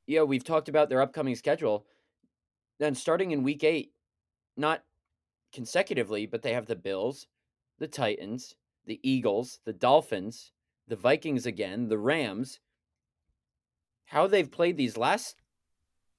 you 0.08 0.18
know, 0.18 0.26
we've 0.26 0.44
talked 0.44 0.68
about 0.68 0.90
their 0.90 1.02
upcoming 1.02 1.36
schedule. 1.36 1.86
Then 2.80 2.96
starting 2.96 3.32
in 3.32 3.44
week 3.44 3.64
eight, 3.64 3.94
not 4.58 4.84
consecutively, 5.54 6.26
but 6.26 6.42
they 6.42 6.54
have 6.54 6.66
the 6.66 6.76
Bills, 6.76 7.28
the 7.78 7.88
Titans, 7.88 8.56
the 8.86 9.00
Eagles, 9.04 9.60
the 9.66 9.74
Dolphins, 9.74 10.52
the 10.88 10.96
Vikings 10.96 11.46
again, 11.46 11.88
the 11.88 11.98
Rams, 11.98 12.60
how 14.10 14.26
they've 14.28 14.50
played 14.50 14.76
these 14.76 14.98
last 14.98 15.36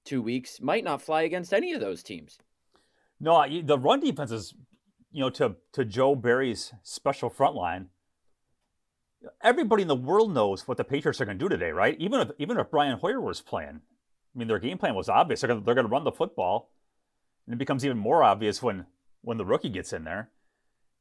two 0.05 0.21
weeks 0.21 0.61
might 0.61 0.83
not 0.83 1.01
fly 1.01 1.23
against 1.23 1.53
any 1.53 1.73
of 1.73 1.81
those 1.81 2.01
teams. 2.01 2.37
No, 3.19 3.45
the 3.61 3.77
run 3.77 3.99
defense 3.99 4.31
is, 4.31 4.53
you 5.11 5.21
know, 5.21 5.29
to 5.31 5.57
to 5.73 5.85
Joe 5.85 6.15
Barry's 6.15 6.73
special 6.83 7.29
front 7.29 7.55
line. 7.55 7.89
Everybody 9.43 9.83
in 9.83 9.87
the 9.87 9.95
world 9.95 10.33
knows 10.33 10.67
what 10.67 10.77
the 10.77 10.83
Patriots 10.83 11.21
are 11.21 11.25
going 11.25 11.37
to 11.37 11.43
do 11.43 11.49
today, 11.49 11.71
right? 11.71 11.95
Even 11.99 12.21
if 12.21 12.31
even 12.39 12.57
if 12.57 12.71
Brian 12.71 12.97
Hoyer 12.97 13.21
was 13.21 13.41
playing, 13.41 13.81
I 14.33 14.39
mean, 14.39 14.47
their 14.47 14.57
game 14.57 14.77
plan 14.77 14.95
was 14.95 15.09
obvious. 15.09 15.41
They're 15.41 15.49
going 15.49 15.59
to, 15.59 15.65
they're 15.65 15.75
going 15.75 15.85
to 15.85 15.91
run 15.91 16.05
the 16.05 16.11
football, 16.11 16.71
and 17.45 17.53
it 17.53 17.59
becomes 17.59 17.85
even 17.85 17.97
more 17.97 18.23
obvious 18.23 18.63
when 18.63 18.85
when 19.21 19.37
the 19.37 19.45
rookie 19.45 19.69
gets 19.69 19.93
in 19.93 20.05
there. 20.05 20.31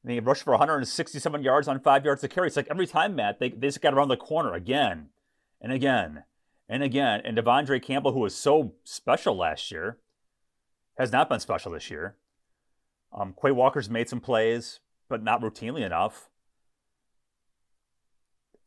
And 0.02 0.10
they 0.10 0.20
rush 0.20 0.42
for 0.42 0.52
167 0.52 1.42
yards 1.42 1.68
on 1.68 1.78
five 1.80 2.04
yards 2.04 2.22
to 2.22 2.28
carry. 2.28 2.48
It's 2.48 2.56
like 2.56 2.68
every 2.70 2.86
time, 2.86 3.14
Matt, 3.14 3.38
they, 3.38 3.50
they 3.50 3.68
just 3.68 3.82
got 3.82 3.94
around 3.94 4.08
the 4.08 4.16
corner 4.16 4.54
again 4.54 5.10
and 5.60 5.72
again 5.72 6.24
and 6.70 6.82
again. 6.82 7.20
And 7.24 7.36
De'Vondre 7.36 7.82
Campbell, 7.82 8.12
who 8.12 8.20
was 8.20 8.34
so 8.34 8.74
special 8.84 9.36
last 9.36 9.70
year, 9.70 9.98
has 10.96 11.12
not 11.12 11.28
been 11.28 11.40
special 11.40 11.72
this 11.72 11.90
year. 11.90 12.16
Um, 13.12 13.34
Quay 13.40 13.50
Walker's 13.50 13.90
made 13.90 14.08
some 14.08 14.20
plays, 14.20 14.80
but 15.08 15.22
not 15.22 15.42
routinely 15.42 15.84
enough. 15.84 16.30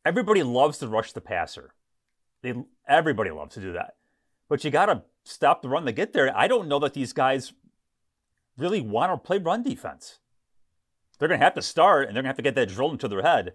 Everybody 0.04 0.42
loves 0.42 0.78
to 0.78 0.88
rush 0.88 1.12
the 1.12 1.20
passer. 1.20 1.74
They, 2.42 2.54
everybody 2.86 3.30
loves 3.30 3.54
to 3.54 3.60
do 3.60 3.72
that. 3.72 3.96
But 4.48 4.62
you 4.62 4.70
got 4.70 4.86
to 4.86 5.02
stop 5.24 5.62
the 5.62 5.68
run 5.68 5.86
to 5.86 5.92
get 5.92 6.12
there. 6.12 6.36
I 6.36 6.46
don't 6.46 6.68
know 6.68 6.78
that 6.80 6.94
these 6.94 7.14
guys 7.14 7.54
really 8.58 8.82
want 8.82 9.10
to 9.10 9.16
play 9.16 9.38
run 9.38 9.62
defense 9.62 10.18
they're 11.18 11.28
going 11.28 11.40
to 11.40 11.44
have 11.44 11.54
to 11.54 11.62
start 11.62 12.06
and 12.06 12.16
they're 12.16 12.22
going 12.22 12.34
to 12.34 12.36
have 12.36 12.36
to 12.36 12.42
get 12.42 12.54
that 12.54 12.68
drilled 12.68 12.92
into 12.92 13.08
their 13.08 13.22
head. 13.22 13.54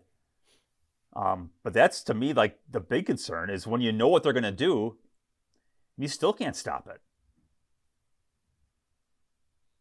Um, 1.16 1.50
but 1.64 1.74
that's 1.74 2.04
to 2.04 2.14
me 2.14 2.34
like 2.34 2.60
the 2.70 2.80
big 2.80 3.06
concern 3.06 3.50
is 3.50 3.66
when 3.66 3.82
you 3.82 3.92
know 3.92 4.08
what 4.08 4.24
they're 4.24 4.34
going 4.34 4.44
to 4.44 4.52
do, 4.52 4.98
you 5.98 6.08
still 6.08 6.34
can't 6.34 6.56
stop 6.56 6.88
it. 6.88 7.02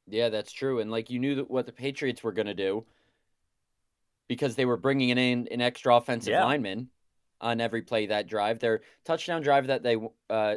Yeah, 0.06 0.30
that's 0.30 0.52
true. 0.52 0.80
And 0.80 0.90
like 0.90 1.10
you 1.10 1.18
knew 1.18 1.44
what 1.44 1.66
the 1.66 1.72
Patriots 1.72 2.22
were 2.22 2.32
going 2.32 2.46
to 2.46 2.54
do 2.54 2.84
because 4.26 4.56
they 4.56 4.64
were 4.64 4.76
bringing 4.76 5.10
in 5.10 5.48
an 5.50 5.60
extra 5.60 5.96
offensive 5.96 6.32
yeah. 6.32 6.44
lineman 6.44 6.88
on 7.40 7.60
every 7.60 7.82
play 7.82 8.06
that 8.06 8.26
drive. 8.26 8.58
Their 8.58 8.80
touchdown 9.04 9.42
drive 9.42 9.66
that 9.68 9.82
they 9.82 9.96
uh, 10.30 10.56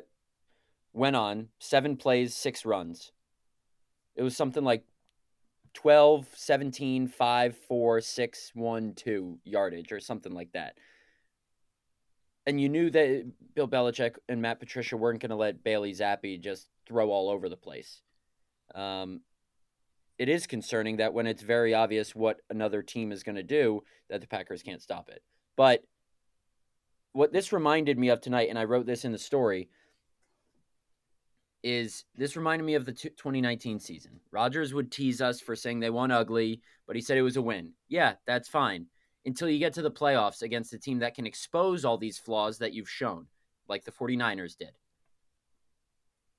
went 0.94 1.16
on 1.16 1.50
seven 1.60 1.98
plays, 1.98 2.36
six 2.36 2.66
runs. 2.66 3.12
It 4.16 4.24
was 4.24 4.36
something 4.36 4.63
like 4.63 4.84
12, 5.74 6.28
17, 6.34 7.08
5, 7.08 7.58
4, 7.58 8.01
6, 8.01 8.51
1, 8.54 8.94
2 8.94 9.40
yardage 9.46 9.92
or 9.92 10.00
something 10.00 10.34
like 10.34 10.51
that. 10.54 10.78
And 12.46 12.60
you 12.60 12.70
knew 12.70 12.90
that 12.90 13.32
Bill 13.54 13.68
Belichick 13.68 14.16
and 14.28 14.42
Matt 14.42 14.60
Patricia 14.60 14.98
weren't 14.98 15.20
going 15.20 15.30
to 15.30 15.36
let 15.36 15.63
Bailey 15.63 15.94
Zappe 15.94 16.42
just 16.42 16.68
throw 16.88 17.12
all 17.12 17.30
over 17.30 17.48
the 17.48 17.58
place. 17.58 18.01
Um, 18.74 19.22
it 20.18 20.30
is 20.30 20.48
concerning 20.48 20.98
that 20.98 21.13
when 21.13 21.28
it's 21.28 21.42
very 21.42 21.74
obvious 21.74 22.16
what 22.16 22.42
another 22.50 22.82
team 22.82 23.12
is 23.12 23.24
going 23.24 23.36
to 23.36 23.44
do, 23.44 23.84
that 24.10 24.22
the 24.22 24.28
Packers 24.28 24.63
can't 24.63 24.82
stop 24.82 25.10
it. 25.10 25.24
But 25.56 25.84
what 27.13 27.34
this 27.34 27.51
reminded 27.51 27.98
me 27.98 28.10
of 28.10 28.22
tonight, 28.22 28.50
and 28.50 28.58
I 28.58 28.66
wrote 28.66 28.86
this 28.86 29.06
in 29.06 29.12
the 29.12 29.18
story, 29.18 29.70
is 31.63 32.06
this 32.15 32.36
reminded 32.36 32.65
me 32.65 32.75
of 32.75 32.86
the 32.86 32.94
2019 32.94 33.80
season. 33.80 34.20
Rodgers 34.32 34.74
would 34.74 34.91
tease 34.91 35.22
us 35.22 35.39
for 35.39 35.56
saying 35.56 35.80
they 35.80 35.89
won 35.89 36.12
ugly, 36.12 36.62
but 36.88 36.96
he 36.96 37.01
said 37.01 37.18
it 37.18 37.24
was 37.24 37.38
a 37.38 37.41
win. 37.41 37.72
Yeah, 37.88 38.13
that's 38.25 38.50
fine. 38.50 38.88
Until 39.25 39.50
you 39.50 39.60
get 39.60 39.74
to 39.74 39.82
the 39.82 39.91
playoffs 39.91 40.41
against 40.41 40.74
a 40.74 40.80
team 40.80 41.00
that 41.00 41.13
can 41.13 41.27
expose 41.27 41.86
all 41.86 41.98
these 41.98 42.18
flaws 42.18 42.58
that 42.58 42.74
you've 42.74 42.89
shown, 42.89 43.27
like 43.68 43.84
the 43.84 43.91
49ers 43.91 44.58
did. 44.58 44.72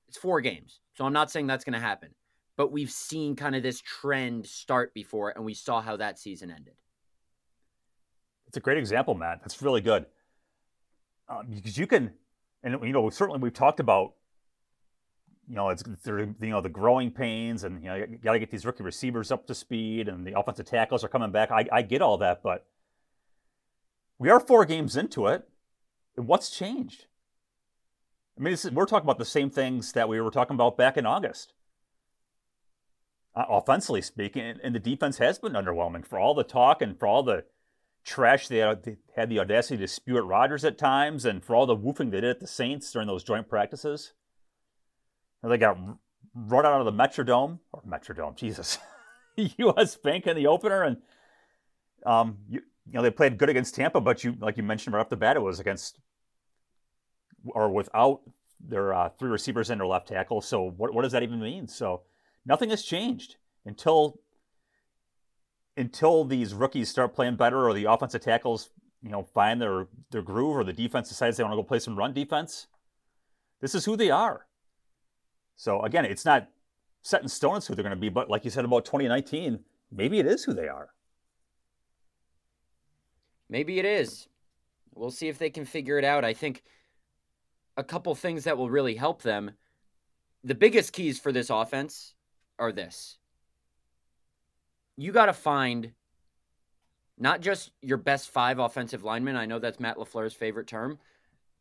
It's 0.09 0.17
four 0.17 0.41
games. 0.41 0.81
So 0.95 1.05
I'm 1.05 1.13
not 1.13 1.31
saying 1.31 1.47
that's 1.47 1.63
going 1.63 1.73
to 1.73 1.79
happen. 1.79 2.09
But 2.55 2.71
we've 2.71 2.91
seen 2.91 3.35
kind 3.35 3.55
of 3.55 3.63
this 3.63 3.81
trend 3.81 4.45
start 4.45 4.93
before, 4.93 5.31
and 5.31 5.43
we 5.43 5.55
saw 5.55 5.81
how 5.81 5.97
that 5.97 6.19
season 6.19 6.51
ended. 6.51 6.75
It's 8.47 8.57
a 8.57 8.59
great 8.59 8.77
example, 8.77 9.15
Matt. 9.15 9.39
That's 9.41 9.59
really 9.63 9.81
good. 9.81 10.05
Um, 11.27 11.47
because 11.49 11.77
you 11.77 11.87
can, 11.87 12.11
and 12.61 12.77
you 12.83 12.91
know, 12.91 13.09
certainly 13.09 13.39
we've 13.39 13.53
talked 13.53 13.79
about 13.79 14.13
you 15.47 15.55
know, 15.55 15.69
it's 15.69 15.83
you 15.85 16.35
know 16.41 16.61
the 16.61 16.69
growing 16.69 17.11
pains, 17.11 17.63
and 17.63 17.83
you 17.83 17.89
know, 17.89 17.95
you 17.95 18.17
got 18.23 18.33
to 18.33 18.39
get 18.39 18.51
these 18.51 18.65
rookie 18.65 18.83
receivers 18.83 19.31
up 19.31 19.45
to 19.47 19.55
speed, 19.55 20.07
and 20.07 20.25
the 20.25 20.37
offensive 20.37 20.65
tackles 20.65 21.03
are 21.03 21.09
coming 21.09 21.31
back. 21.31 21.51
I, 21.51 21.67
I 21.71 21.81
get 21.81 22.01
all 22.01 22.17
that, 22.19 22.41
but 22.41 22.65
we 24.17 24.29
are 24.29 24.39
four 24.39 24.65
games 24.65 24.95
into 24.95 25.27
it. 25.27 25.47
And 26.15 26.27
what's 26.27 26.49
changed? 26.49 27.07
I 28.37 28.41
mean, 28.41 28.53
is, 28.53 28.69
we're 28.71 28.85
talking 28.85 29.05
about 29.05 29.17
the 29.17 29.25
same 29.25 29.49
things 29.49 29.91
that 29.93 30.07
we 30.07 30.19
were 30.21 30.31
talking 30.31 30.55
about 30.55 30.77
back 30.77 30.97
in 30.97 31.05
August. 31.05 31.53
Uh, 33.35 33.45
offensively 33.49 34.01
speaking, 34.01 34.43
and, 34.43 34.59
and, 34.63 34.75
the 34.75 34.79
defense 34.79 35.17
has 35.17 35.39
been 35.39 35.53
underwhelming 35.53 36.05
for 36.05 36.19
all 36.19 36.35
the 36.35 36.43
talk 36.43 36.83
and 36.83 36.99
for 36.99 37.07
all 37.07 37.23
the 37.23 37.43
trash 38.03 38.47
they 38.47 38.57
had, 38.57 38.83
they 38.83 38.97
had 39.15 39.27
the 39.27 39.39
audacity 39.39 39.77
to 39.77 39.87
spew 39.87 40.17
at 40.17 40.25
Rodgers 40.25 40.63
at 40.63 40.77
times, 40.77 41.25
and 41.25 41.43
for 41.43 41.55
all 41.55 41.65
the 41.65 41.75
woofing 41.75 42.11
they 42.11 42.21
did 42.21 42.29
at 42.29 42.39
the 42.39 42.47
Saints 42.47 42.91
during 42.91 43.07
those 43.07 43.23
joint 43.23 43.49
practices. 43.49 44.13
They 45.43 45.57
got 45.57 45.77
run 46.33 46.65
out 46.65 46.79
of 46.79 46.85
the 46.85 46.91
Metrodome 46.91 47.59
or 47.71 47.81
Metrodome, 47.87 48.35
Jesus, 48.35 48.77
U.S. 49.35 49.95
Bank 49.97 50.25
in 50.25 50.35
the 50.35 50.47
opener, 50.47 50.83
and 50.83 50.97
um, 52.05 52.37
you, 52.49 52.61
you 52.85 52.93
know 52.93 53.01
they 53.01 53.11
played 53.11 53.37
good 53.37 53.49
against 53.49 53.75
Tampa, 53.75 53.99
but 53.99 54.23
you 54.23 54.35
like 54.39 54.57
you 54.57 54.63
mentioned 54.63 54.95
right 54.95 55.01
off 55.01 55.09
the 55.09 55.17
bat, 55.17 55.35
it 55.35 55.41
was 55.41 55.59
against 55.59 55.99
or 57.45 57.69
without 57.69 58.21
their 58.59 58.93
uh, 58.93 59.09
three 59.09 59.29
receivers 59.29 59.69
and 59.69 59.81
their 59.81 59.87
left 59.87 60.07
tackle. 60.07 60.41
So 60.41 60.63
what 60.77 60.93
what 60.93 61.01
does 61.01 61.11
that 61.11 61.23
even 61.23 61.39
mean? 61.39 61.67
So 61.67 62.03
nothing 62.45 62.69
has 62.69 62.83
changed 62.83 63.35
until 63.65 64.19
until 65.75 66.23
these 66.23 66.53
rookies 66.53 66.89
start 66.89 67.13
playing 67.15 67.35
better 67.35 67.67
or 67.67 67.73
the 67.73 67.85
offensive 67.85 68.21
tackles 68.21 68.69
you 69.01 69.09
know 69.09 69.23
find 69.23 69.61
their 69.61 69.87
their 70.11 70.21
groove 70.21 70.55
or 70.55 70.63
the 70.63 70.73
defense 70.73 71.09
decides 71.09 71.37
they 71.37 71.43
want 71.43 71.51
to 71.51 71.57
go 71.57 71.63
play 71.63 71.79
some 71.79 71.95
run 71.95 72.13
defense. 72.13 72.67
This 73.59 73.75
is 73.75 73.85
who 73.85 73.95
they 73.95 74.09
are. 74.09 74.45
So 75.55 75.81
again, 75.81 76.05
it's 76.05 76.25
not 76.25 76.47
set 77.01 77.21
in 77.21 77.27
stone 77.27 77.57
as 77.57 77.67
who 77.67 77.75
they're 77.75 77.83
going 77.83 77.95
to 77.95 77.99
be, 77.99 78.09
but 78.09 78.29
like 78.29 78.45
you 78.45 78.51
said 78.51 78.65
about 78.65 78.85
2019, 78.85 79.59
maybe 79.91 80.19
it 80.19 80.25
is 80.25 80.43
who 80.43 80.53
they 80.53 80.67
are. 80.67 80.89
Maybe 83.49 83.79
it 83.79 83.85
is. 83.85 84.27
We'll 84.95 85.11
see 85.11 85.27
if 85.27 85.37
they 85.37 85.49
can 85.49 85.65
figure 85.65 85.99
it 85.99 86.05
out. 86.05 86.25
I 86.25 86.33
think 86.33 86.63
a 87.77 87.83
couple 87.83 88.13
things 88.15 88.45
that 88.45 88.57
will 88.57 88.69
really 88.69 88.95
help 88.95 89.21
them. 89.21 89.51
The 90.43 90.55
biggest 90.55 90.93
keys 90.93 91.19
for 91.19 91.31
this 91.31 91.49
offense 91.49 92.13
are 92.59 92.71
this. 92.71 93.17
You 94.95 95.11
got 95.11 95.25
to 95.27 95.33
find 95.33 95.91
not 97.17 97.41
just 97.41 97.71
your 97.81 97.97
best 97.97 98.29
five 98.29 98.59
offensive 98.59 99.03
linemen. 99.03 99.35
I 99.35 99.45
know 99.45 99.59
that's 99.59 99.79
Matt 99.79 99.97
LaFleur's 99.97 100.33
favorite 100.33 100.67
term, 100.67 100.99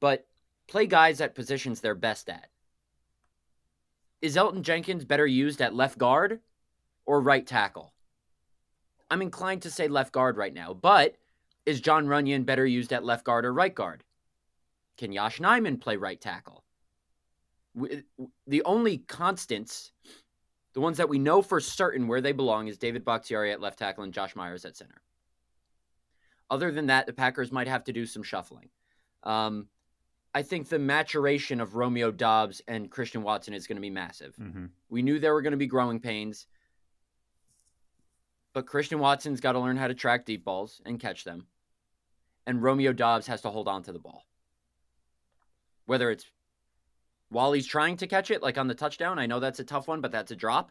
but 0.00 0.26
play 0.66 0.86
guys 0.86 1.20
at 1.20 1.34
positions 1.34 1.80
they're 1.80 1.94
best 1.94 2.28
at. 2.28 2.48
Is 4.22 4.36
Elgton 4.36 4.62
Jenkins 4.62 5.04
better 5.04 5.26
used 5.26 5.60
at 5.60 5.74
left 5.74 5.98
guard 5.98 6.40
or 7.04 7.20
right 7.20 7.44
tackle? 7.46 7.92
I'm 9.10 9.20
inclined 9.20 9.62
to 9.62 9.70
say 9.70 9.88
left 9.88 10.12
guard 10.12 10.36
right 10.36 10.54
now, 10.54 10.72
but 10.72 11.16
is 11.66 11.80
John 11.80 12.06
Runyan 12.06 12.46
better 12.46 12.64
used 12.64 12.92
at 12.92 13.04
left 13.04 13.24
guard 13.24 13.44
or 13.44 13.52
right 13.52 13.74
guard? 13.74 14.04
Can 14.96 15.12
Yosh 15.12 15.40
Nijman 15.40 15.80
play 15.80 15.96
right 15.96 16.20
tackle? 16.20 16.64
The 17.74 18.62
only 18.64 18.98
constants, 18.98 19.92
the 20.74 20.80
ones 20.80 20.98
that 20.98 21.08
we 21.08 21.18
know 21.18 21.42
for 21.42 21.58
certain 21.58 22.06
where 22.06 22.20
they 22.20 22.32
belong, 22.32 22.68
is 22.68 22.78
David 22.78 23.04
Bakhtiari 23.04 23.50
at 23.50 23.60
left 23.60 23.78
tackle 23.78 24.04
and 24.04 24.14
Josh 24.14 24.36
Myers 24.36 24.64
at 24.64 24.76
center. 24.76 25.02
Other 26.48 26.70
than 26.70 26.86
that, 26.86 27.06
the 27.06 27.12
Packers 27.12 27.50
might 27.50 27.68
have 27.68 27.84
to 27.84 27.92
do 27.92 28.06
some 28.06 28.22
shuffling. 28.22 28.68
Um, 29.22 29.68
I 30.34 30.42
think 30.42 30.68
the 30.68 30.78
maturation 30.78 31.60
of 31.60 31.76
Romeo 31.76 32.10
Doubs 32.10 32.62
and 32.66 32.90
Christian 32.90 33.22
Watson 33.22 33.52
is 33.52 33.66
going 33.66 33.76
to 33.76 33.82
be 33.82 33.90
massive. 33.90 34.34
Mm-hmm. 34.36 34.66
We 34.88 35.02
knew 35.02 35.18
there 35.18 35.34
were 35.34 35.42
going 35.42 35.52
to 35.52 35.58
be 35.58 35.66
growing 35.66 36.00
pains, 36.00 36.46
but 38.54 38.66
Christian 38.66 38.98
Watson's 38.98 39.40
got 39.40 39.52
to 39.52 39.60
learn 39.60 39.76
how 39.76 39.88
to 39.88 39.94
track 39.94 40.24
deep 40.24 40.44
balls 40.44 40.80
and 40.86 40.98
catch 40.98 41.24
them. 41.24 41.46
And 42.46 42.62
Romeo 42.62 42.92
Doubs 42.92 43.26
has 43.26 43.42
to 43.42 43.50
hold 43.50 43.68
on 43.68 43.82
to 43.84 43.92
the 43.92 43.98
ball. 43.98 44.24
Whether 45.84 46.10
it's 46.10 46.24
while 47.28 47.52
he's 47.52 47.66
trying 47.66 47.96
to 47.98 48.06
catch 48.06 48.30
it, 48.30 48.42
like 48.42 48.58
on 48.58 48.68
the 48.68 48.74
touchdown, 48.74 49.18
I 49.18 49.26
know 49.26 49.40
that's 49.40 49.60
a 49.60 49.64
tough 49.64 49.88
one, 49.88 50.00
but 50.00 50.12
that's 50.12 50.30
a 50.30 50.36
drop, 50.36 50.70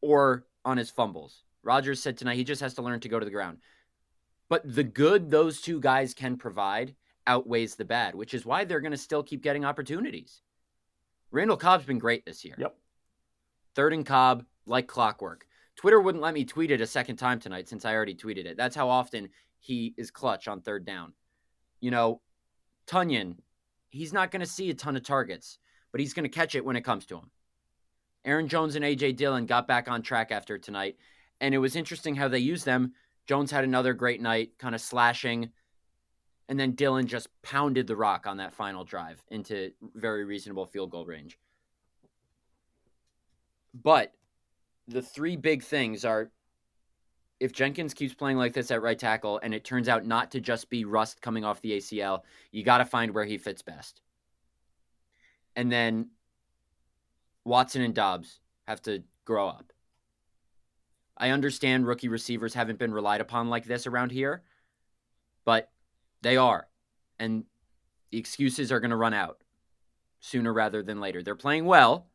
or 0.00 0.46
on 0.64 0.78
his 0.78 0.90
fumbles. 0.90 1.42
Rodgers 1.62 2.00
said 2.00 2.16
tonight 2.16 2.36
he 2.36 2.44
just 2.44 2.60
has 2.60 2.74
to 2.74 2.82
learn 2.82 3.00
to 3.00 3.08
go 3.08 3.18
to 3.18 3.24
the 3.24 3.30
ground. 3.30 3.58
But 4.48 4.62
the 4.64 4.84
good 4.84 5.30
those 5.30 5.60
two 5.60 5.80
guys 5.80 6.14
can 6.14 6.36
provide 6.36 6.94
outweighs 7.28 7.76
the 7.76 7.84
bad, 7.84 8.16
which 8.16 8.34
is 8.34 8.44
why 8.44 8.64
they're 8.64 8.80
going 8.80 8.90
to 8.90 8.98
still 8.98 9.22
keep 9.22 9.42
getting 9.42 9.64
opportunities. 9.64 10.42
Randall 11.30 11.56
Cobb's 11.56 11.84
been 11.84 11.98
great 11.98 12.24
this 12.24 12.44
year. 12.44 12.56
Yep. 12.58 12.74
Third 13.74 13.92
and 13.92 14.04
Cobb, 14.04 14.44
like 14.66 14.88
clockwork. 14.88 15.46
Twitter 15.76 16.00
wouldn't 16.00 16.24
let 16.24 16.34
me 16.34 16.44
tweet 16.44 16.72
it 16.72 16.80
a 16.80 16.86
second 16.86 17.16
time 17.16 17.38
tonight 17.38 17.68
since 17.68 17.84
I 17.84 17.94
already 17.94 18.14
tweeted 18.14 18.46
it. 18.46 18.56
That's 18.56 18.74
how 18.74 18.88
often 18.88 19.28
he 19.60 19.94
is 19.96 20.10
clutch 20.10 20.48
on 20.48 20.60
third 20.60 20.84
down. 20.84 21.12
You 21.80 21.92
know, 21.92 22.20
Tonyan, 22.88 23.36
he's 23.90 24.12
not 24.12 24.30
going 24.32 24.40
to 24.40 24.46
see 24.46 24.70
a 24.70 24.74
ton 24.74 24.96
of 24.96 25.04
targets, 25.04 25.58
but 25.92 26.00
he's 26.00 26.14
going 26.14 26.24
to 26.24 26.28
catch 26.28 26.54
it 26.54 26.64
when 26.64 26.76
it 26.76 26.84
comes 26.84 27.06
to 27.06 27.18
him. 27.18 27.30
Aaron 28.24 28.48
Jones 28.48 28.74
and 28.74 28.84
A.J. 28.84 29.12
Dillon 29.12 29.46
got 29.46 29.68
back 29.68 29.88
on 29.88 30.02
track 30.02 30.32
after 30.32 30.58
tonight, 30.58 30.96
and 31.40 31.54
it 31.54 31.58
was 31.58 31.76
interesting 31.76 32.16
how 32.16 32.28
they 32.28 32.38
used 32.38 32.64
them. 32.64 32.94
Jones 33.26 33.50
had 33.50 33.64
another 33.64 33.94
great 33.94 34.20
night, 34.20 34.58
kind 34.58 34.74
of 34.74 34.80
slashing, 34.80 35.50
and 36.48 36.58
then 36.58 36.72
Dillon 36.72 37.06
just 37.06 37.28
pounded 37.42 37.86
the 37.86 37.96
rock 37.96 38.26
on 38.26 38.38
that 38.38 38.54
final 38.54 38.84
drive 38.84 39.22
into 39.28 39.70
very 39.94 40.24
reasonable 40.24 40.64
field 40.64 40.90
goal 40.90 41.04
range. 41.04 41.38
But 43.74 44.12
the 44.86 45.02
three 45.02 45.36
big 45.36 45.62
things 45.62 46.04
are 46.04 46.30
if 47.38 47.52
Jenkins 47.52 47.94
keeps 47.94 48.14
playing 48.14 48.38
like 48.38 48.52
this 48.52 48.70
at 48.70 48.82
right 48.82 48.98
tackle 48.98 49.38
and 49.42 49.54
it 49.54 49.62
turns 49.62 49.88
out 49.88 50.06
not 50.06 50.30
to 50.32 50.40
just 50.40 50.70
be 50.70 50.84
rust 50.84 51.20
coming 51.20 51.44
off 51.44 51.60
the 51.60 51.72
ACL, 51.72 52.22
you 52.50 52.64
got 52.64 52.78
to 52.78 52.84
find 52.84 53.14
where 53.14 53.24
he 53.24 53.38
fits 53.38 53.62
best. 53.62 54.00
And 55.54 55.70
then 55.70 56.10
Watson 57.44 57.82
and 57.82 57.94
Doubs 57.94 58.40
have 58.66 58.80
to 58.82 59.02
grow 59.24 59.48
up. 59.48 59.72
I 61.16 61.30
understand 61.30 61.86
rookie 61.86 62.08
receivers 62.08 62.54
haven't 62.54 62.78
been 62.78 62.92
relied 62.92 63.20
upon 63.20 63.50
like 63.50 63.66
this 63.66 63.86
around 63.86 64.12
here, 64.12 64.42
but 65.44 65.70
they 66.22 66.36
are. 66.36 66.68
And 67.18 67.44
the 68.10 68.18
excuses 68.18 68.72
are 68.72 68.80
going 68.80 68.90
to 68.90 68.96
run 68.96 69.14
out 69.14 69.38
sooner 70.20 70.52
rather 70.52 70.82
than 70.82 71.00
later. 71.00 71.22
They're 71.22 71.34
playing 71.34 71.64
well, 71.64 72.06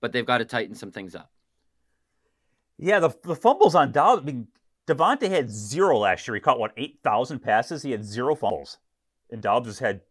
but 0.00 0.12
they've 0.12 0.26
got 0.26 0.38
to 0.38 0.44
tighten 0.44 0.74
some 0.74 0.90
things 0.90 1.14
up. 1.14 1.30
Yeah, 2.78 3.00
the, 3.00 3.10
the 3.24 3.34
fumbles 3.34 3.74
on 3.74 3.92
Dow. 3.92 4.18
I 4.18 4.20
mean, 4.20 4.48
Davante 4.86 5.28
had 5.28 5.50
zero 5.50 5.98
last 5.98 6.26
year. 6.26 6.36
He 6.36 6.40
caught, 6.40 6.60
what, 6.60 6.72
8,000 6.76 7.40
passes? 7.40 7.82
He 7.82 7.90
had 7.90 8.04
zero 8.04 8.34
fumbles. 8.34 8.78
And 9.30 9.42
Doubs 9.42 9.66
has 9.66 9.78
had 9.80 10.02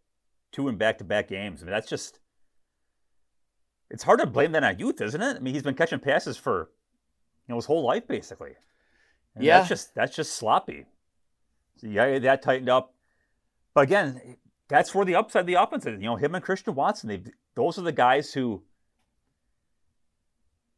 two 0.52 0.68
in 0.68 0.78
back 0.78 0.98
to 0.98 1.04
back 1.04 1.30
games. 1.30 1.62
I 1.62 1.66
mean, 1.66 1.74
that's 1.74 1.90
just. 1.90 2.20
It's 3.90 4.04
hard 4.04 4.20
to 4.20 4.28
blame 4.28 4.52
that 4.52 4.66
on 4.66 4.80
youth, 4.80 5.00
isn't 5.00 5.22
it? 5.22 5.38
I 5.38 5.40
mean, 5.40 5.54
he's 5.54 5.64
been 5.64 5.74
catching 5.74 6.00
passes 6.00 6.36
for, 6.36 6.70
you 7.48 7.54
know, 7.54 7.56
his 7.56 7.66
whole 7.66 7.86
life 7.86 8.06
basically. 8.06 8.52
And 9.34 9.46
yeah, 9.46 9.60
that's 9.60 9.70
just 9.70 9.96
that's 9.96 10.16
just 10.16 10.34
sloppy. 10.34 10.86
So 11.78 11.88
yeah, 11.88 12.20
that 12.20 12.42
tightened 12.42 12.70
up. 12.70 12.94
But 13.78 13.84
again, 13.84 14.38
that's 14.70 14.96
where 14.96 15.06
the 15.06 15.14
upside 15.14 15.42
of 15.42 15.46
the 15.46 15.54
offense 15.54 15.86
is. 15.86 16.02
You 16.02 16.08
know, 16.08 16.16
him 16.16 16.34
and 16.34 16.44
Christian 16.44 16.74
Watson, 16.74 17.10
they 17.10 17.22
those 17.54 17.78
are 17.78 17.84
the 17.84 17.92
guys 17.92 18.34
who 18.34 18.64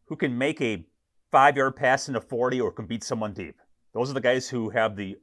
who 0.08 0.18
can 0.18 0.38
make 0.38 0.60
a 0.60 0.86
five 1.32 1.56
yard 1.56 1.78
pass 1.78 2.10
into 2.10 2.20
40 2.20 2.60
or 2.60 2.74
can 2.74 2.88
beat 2.88 3.06
someone 3.06 3.32
deep. 3.32 3.56
Those 3.94 4.12
are 4.12 4.14
the 4.14 4.20
guys 4.20 4.50
who 4.50 4.72
have 4.72 4.98
the 4.98 5.16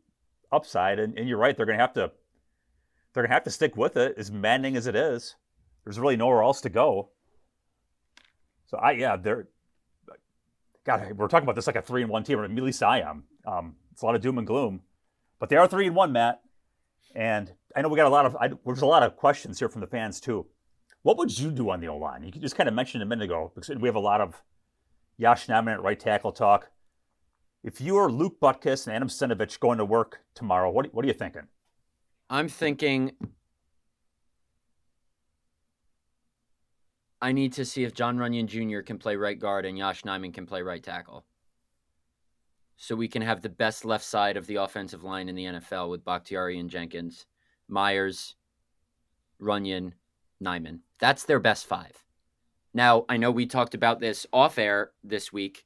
upside. 0.50 0.98
And, 0.98 1.18
and 1.18 1.28
you're 1.28 1.36
right, 1.36 1.54
they're 1.54 1.66
going 1.66 1.76
to 1.76 1.84
have 1.84 1.92
to 1.92 2.12
they're 3.12 3.26
to 3.26 3.28
have 3.30 3.44
to 3.44 3.50
stick 3.50 3.76
with 3.76 3.98
it, 3.98 4.14
as 4.16 4.32
maddening 4.32 4.78
as 4.78 4.86
it 4.86 4.96
is. 4.96 5.36
There's 5.84 6.00
really 6.00 6.16
nowhere 6.16 6.42
else 6.42 6.62
to 6.62 6.70
go. 6.70 7.10
So 8.68 8.78
I 8.78 8.92
yeah, 8.92 9.16
they're 9.16 9.48
God, 10.86 11.12
we're 11.14 11.28
talking 11.28 11.44
about 11.44 11.56
this 11.56 11.66
like 11.66 11.76
a 11.76 11.82
three 11.82 12.00
and 12.00 12.10
one 12.10 12.24
team, 12.24 12.38
or 12.38 12.46
at 12.46 12.50
least 12.54 12.82
I 12.82 13.00
am. 13.00 13.24
Um, 13.46 13.74
it's 13.92 14.00
a 14.00 14.06
lot 14.06 14.14
of 14.14 14.22
doom 14.22 14.38
and 14.38 14.46
gloom, 14.46 14.80
but 15.38 15.50
they 15.50 15.56
are 15.56 15.68
three 15.68 15.88
and 15.88 15.94
one, 15.94 16.12
Matt. 16.12 16.40
And 17.16 17.52
I 17.76 17.82
know 17.82 17.88
we 17.88 17.96
got 17.96 18.06
a 18.06 18.10
lot 18.10 18.24
of 18.24 18.34
I, 18.36 18.48
there's 18.64 18.80
a 18.80 18.86
lot 18.86 19.02
of 19.02 19.16
questions 19.16 19.58
here 19.58 19.68
from 19.68 19.82
the 19.82 19.86
fans 19.86 20.18
too. 20.18 20.46
What 21.02 21.18
would 21.18 21.38
you 21.38 21.50
do 21.50 21.70
on 21.70 21.80
the 21.80 21.88
O 21.88 21.96
line? 21.96 22.24
You 22.24 22.32
just 22.40 22.56
kind 22.56 22.68
of 22.68 22.74
mentioned 22.74 23.02
a 23.02 23.06
minute 23.06 23.26
ago 23.26 23.52
because 23.54 23.76
we 23.76 23.86
have 23.86 23.94
a 23.94 24.00
lot 24.00 24.20
of 24.20 24.42
Yosh 25.18 25.46
Nijman 25.46 25.74
at 25.74 25.82
right 25.82 26.00
tackle 26.00 26.32
talk. 26.32 26.70
If 27.62 27.80
you 27.80 27.96
are 27.96 28.10
Luke 28.10 28.40
Butkus 28.40 28.86
and 28.86 28.96
Adam 28.96 29.08
Stenavich 29.08 29.60
going 29.60 29.78
to 29.78 29.84
work 29.84 30.20
tomorrow, 30.34 30.70
what, 30.70 30.92
what 30.94 31.04
are 31.04 31.08
you 31.08 31.14
thinking? 31.14 31.42
I'm 32.30 32.48
thinking 32.48 33.12
I 37.20 37.32
need 37.32 37.52
to 37.54 37.64
see 37.64 37.84
if 37.84 37.94
John 37.94 38.18
Runyan 38.18 38.46
Jr. 38.46 38.80
can 38.80 38.98
play 38.98 39.16
right 39.16 39.38
guard 39.38 39.64
and 39.66 39.76
Yosh 39.76 40.02
Nijman 40.02 40.32
can 40.32 40.46
play 40.46 40.62
right 40.62 40.82
tackle. 40.82 41.24
So 42.76 42.94
we 42.94 43.08
can 43.08 43.22
have 43.22 43.42
the 43.42 43.48
best 43.48 43.84
left 43.84 44.04
side 44.04 44.36
of 44.36 44.46
the 44.46 44.56
offensive 44.56 45.02
line 45.02 45.28
in 45.28 45.34
the 45.34 45.44
NFL 45.44 45.90
with 45.90 46.04
Bakhtiari 46.04 46.58
and 46.58 46.68
Jenkins, 46.68 47.26
Myers, 47.68 48.34
Runyan, 49.40 49.92
Nijman. 50.42 50.80
That's 50.98 51.24
their 51.24 51.40
best 51.40 51.66
five. 51.66 52.04
Now, 52.74 53.04
I 53.08 53.16
know 53.16 53.30
we 53.30 53.46
talked 53.46 53.74
about 53.74 54.00
this 54.00 54.26
off 54.32 54.58
air 54.58 54.92
this 55.02 55.32
week. 55.32 55.64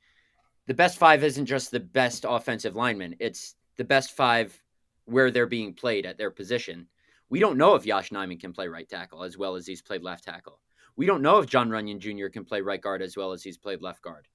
The 0.67 0.75
best 0.75 0.99
five 0.99 1.25
isn't 1.25 1.47
just 1.47 1.71
the 1.71 1.81
best 1.81 2.25
offensive 2.29 2.77
lineman, 2.77 3.17
it's 3.19 3.57
the 3.77 3.85
best 3.85 4.13
five 4.13 4.61
where 5.07 5.31
they're 5.31 5.47
being 5.47 5.75
played 5.75 6.07
at 6.07 6.19
their 6.19 6.31
position. 6.31 6.87
We 7.29 7.41
don't 7.41 7.59
know 7.59 7.75
if 7.75 7.87
Yosh 7.87 8.11
Nijman 8.11 8.41
can 8.41 8.53
play 8.53 8.69
right 8.69 8.89
tackle 8.89 9.25
as 9.25 9.39
well 9.39 9.57
as 9.57 9.67
he's 9.67 9.83
played 9.83 10.03
left 10.03 10.25
tackle. 10.25 10.61
We 10.97 11.07
don't 11.07 11.23
know 11.23 11.39
if 11.39 11.47
John 11.47 11.71
Runyan 11.71 11.99
Jr. 11.99 12.29
can 12.29 12.45
play 12.45 12.61
right 12.61 12.81
guard 12.81 13.03
as 13.03 13.17
well 13.17 13.33
as 13.33 13.43
he's 13.43 13.57
played 13.57 13.81
left 13.81 14.03
guard. 14.03 14.29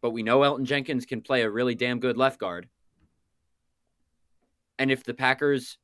But 0.00 0.10
we 0.10 0.22
know 0.22 0.40
Elgton 0.40 0.64
Jenkins 0.64 1.06
can 1.06 1.22
play 1.22 1.42
a 1.42 1.50
really 1.50 1.74
damn 1.74 2.00
good 2.00 2.16
left 2.16 2.38
guard. 2.38 2.68
And 4.78 4.90
if 4.90 5.04
the 5.04 5.14
Packers 5.14 5.78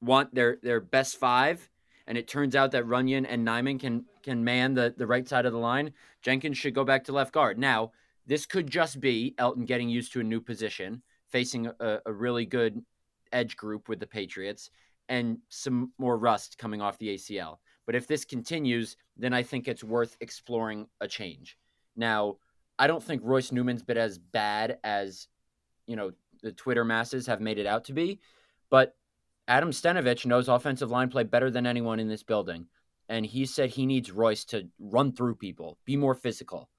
want 0.00 0.34
their 0.34 0.58
their 0.62 0.80
best 0.80 1.16
five, 1.18 1.68
and 2.06 2.16
it 2.16 2.28
turns 2.28 2.56
out 2.56 2.72
that 2.72 2.84
Runyan 2.84 3.26
and 3.28 3.46
Nijman 3.46 3.78
can 3.78 4.04
can 4.22 4.44
man 4.44 4.74
the, 4.74 4.94
the 4.96 5.06
right 5.06 5.28
side 5.28 5.46
of 5.46 5.52
the 5.52 5.58
line, 5.58 5.92
Jenkins 6.22 6.58
should 6.58 6.74
go 6.74 6.84
back 6.84 7.04
to 7.04 7.12
left 7.12 7.32
guard. 7.32 7.58
Now, 7.58 7.92
this 8.26 8.46
could 8.46 8.68
just 8.68 9.00
be 9.00 9.34
Elgton 9.38 9.66
getting 9.66 9.88
used 9.88 10.12
to 10.12 10.20
a 10.20 10.24
new 10.24 10.40
position, 10.40 11.02
facing 11.28 11.66
a, 11.80 11.98
a 12.06 12.12
really 12.12 12.44
good 12.44 12.82
edge 13.32 13.56
group 13.56 13.88
with 13.88 14.00
the 14.00 14.06
Patriots, 14.06 14.70
and 15.08 15.38
some 15.48 15.92
more 15.98 16.18
rust 16.18 16.58
coming 16.58 16.80
off 16.80 16.98
the 16.98 17.14
ACL. 17.14 17.58
But 17.86 17.94
if 17.94 18.06
this 18.06 18.24
continues, 18.24 18.96
then 19.16 19.32
I 19.32 19.42
think 19.42 19.66
it's 19.66 19.82
worth 19.82 20.16
exploring 20.20 20.86
a 21.00 21.08
change. 21.08 21.58
Now, 21.96 22.36
I 22.78 22.86
don't 22.86 23.02
think 23.02 23.22
Royce 23.24 23.50
Newman's 23.50 23.82
been 23.82 23.98
as 23.98 24.18
bad 24.18 24.78
as, 24.84 25.28
you 25.86 25.96
know, 25.96 26.12
the 26.42 26.52
Twitter 26.52 26.84
masses 26.84 27.26
have 27.26 27.40
made 27.40 27.58
it 27.58 27.66
out 27.66 27.84
to 27.86 27.92
be, 27.92 28.20
but 28.70 28.94
Adam 29.50 29.72
Stenavich 29.72 30.24
knows 30.26 30.48
offensive 30.48 30.92
line 30.92 31.08
play 31.08 31.24
better 31.24 31.50
than 31.50 31.66
anyone 31.66 31.98
in 31.98 32.06
this 32.06 32.22
building. 32.22 32.66
And 33.08 33.26
he 33.26 33.44
said 33.46 33.70
he 33.70 33.84
needs 33.84 34.12
Royce 34.12 34.44
to 34.46 34.68
run 34.78 35.10
through 35.12 35.34
people, 35.34 35.76
be 35.84 35.96
more 35.96 36.14
physical. 36.14 36.70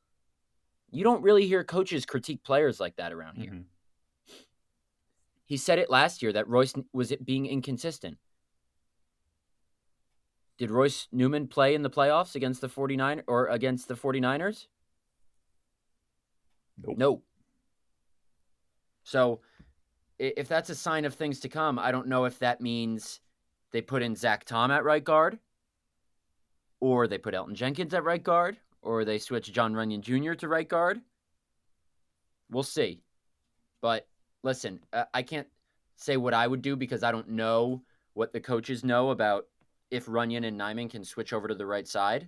You 0.89 1.03
don't 1.03 1.21
really 1.21 1.45
hear 1.45 1.65
coaches 1.65 2.05
critique 2.05 2.45
players 2.45 2.79
like 2.79 2.95
that 2.95 3.11
around 3.11 3.35
here. 3.35 3.51
Mm-hmm. 3.51 4.35
He 5.43 5.57
said 5.57 5.79
it 5.79 5.89
last 5.89 6.21
year 6.21 6.31
that 6.31 6.47
Royce 6.47 6.73
was 6.93 7.11
it 7.11 7.25
being 7.25 7.45
inconsistent. 7.45 8.17
Did 10.57 10.71
Royce 10.71 11.09
Newman 11.11 11.47
play 11.47 11.75
in 11.75 11.81
the 11.81 11.89
playoffs 11.89 12.35
against 12.35 12.61
the 12.61 12.69
49 12.69 13.23
or 13.27 13.47
against 13.47 13.89
the 13.89 13.95
49ers? 13.95 14.67
Nope. 16.81 16.97
No. 16.97 17.21
So 19.03 19.41
if 20.21 20.47
that's 20.47 20.69
a 20.69 20.75
sign 20.75 21.05
of 21.05 21.15
things 21.15 21.39
to 21.39 21.49
come, 21.49 21.79
I 21.79 21.91
don't 21.91 22.07
know 22.07 22.25
if 22.25 22.37
that 22.39 22.61
means 22.61 23.19
they 23.71 23.81
put 23.81 24.03
in 24.03 24.15
Zach 24.15 24.45
Tom 24.45 24.69
at 24.69 24.83
right 24.83 25.03
guard, 25.03 25.39
or 26.79 27.07
they 27.07 27.17
put 27.17 27.33
Elton 27.33 27.55
Jenkins 27.55 27.93
at 27.93 28.03
right 28.03 28.21
guard, 28.21 28.57
or 28.83 29.03
they 29.03 29.17
switch 29.17 29.51
John 29.51 29.73
Runyan 29.73 30.01
Jr. 30.01 30.33
to 30.33 30.47
right 30.47 30.67
guard. 30.67 31.01
We'll 32.51 32.63
see. 32.63 33.01
But 33.81 34.07
listen, 34.43 34.79
I 35.13 35.23
can't 35.23 35.47
say 35.95 36.17
what 36.17 36.35
I 36.35 36.45
would 36.45 36.61
do 36.61 36.75
because 36.75 37.01
I 37.03 37.11
don't 37.11 37.29
know 37.29 37.81
what 38.13 38.31
the 38.31 38.41
coaches 38.41 38.83
know 38.83 39.09
about 39.09 39.47
if 39.89 40.05
Runyan 40.05 40.45
and 40.45 40.59
Nijman 40.59 40.89
can 40.89 41.03
switch 41.03 41.33
over 41.33 41.47
to 41.47 41.55
the 41.55 41.65
right 41.65 41.87
side. 41.87 42.27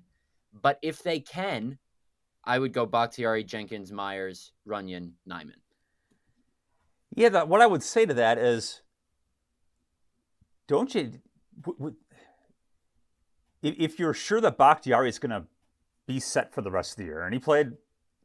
But 0.62 0.80
if 0.82 1.04
they 1.04 1.20
can, 1.20 1.78
I 2.44 2.58
would 2.58 2.74
go 2.74 2.86
Bakhtiari, 2.86 3.44
Jenkins, 3.44 3.92
Myers, 3.92 4.52
Runyan, 4.68 5.12
Nijman. 5.30 5.63
Yeah, 7.16 7.44
what 7.44 7.62
I 7.62 7.68
would 7.68 7.84
say 7.84 8.06
to 8.06 8.14
that 8.16 8.38
is, 8.38 8.82
don't 10.68 10.94
you, 10.96 11.20
w- 11.62 11.78
w- 11.78 11.96
if 13.62 14.00
you're 14.00 14.14
sure 14.14 14.42
that 14.42 14.58
Bakhtiari 14.58 15.10
is 15.10 15.20
going 15.20 15.30
to 15.30 15.44
be 16.08 16.20
set 16.20 16.54
for 16.54 16.62
the 16.62 16.72
rest 16.72 16.94
of 16.94 16.98
the 16.98 17.04
year, 17.04 17.24
and 17.24 17.34
he 17.34 17.40
played 17.40 17.74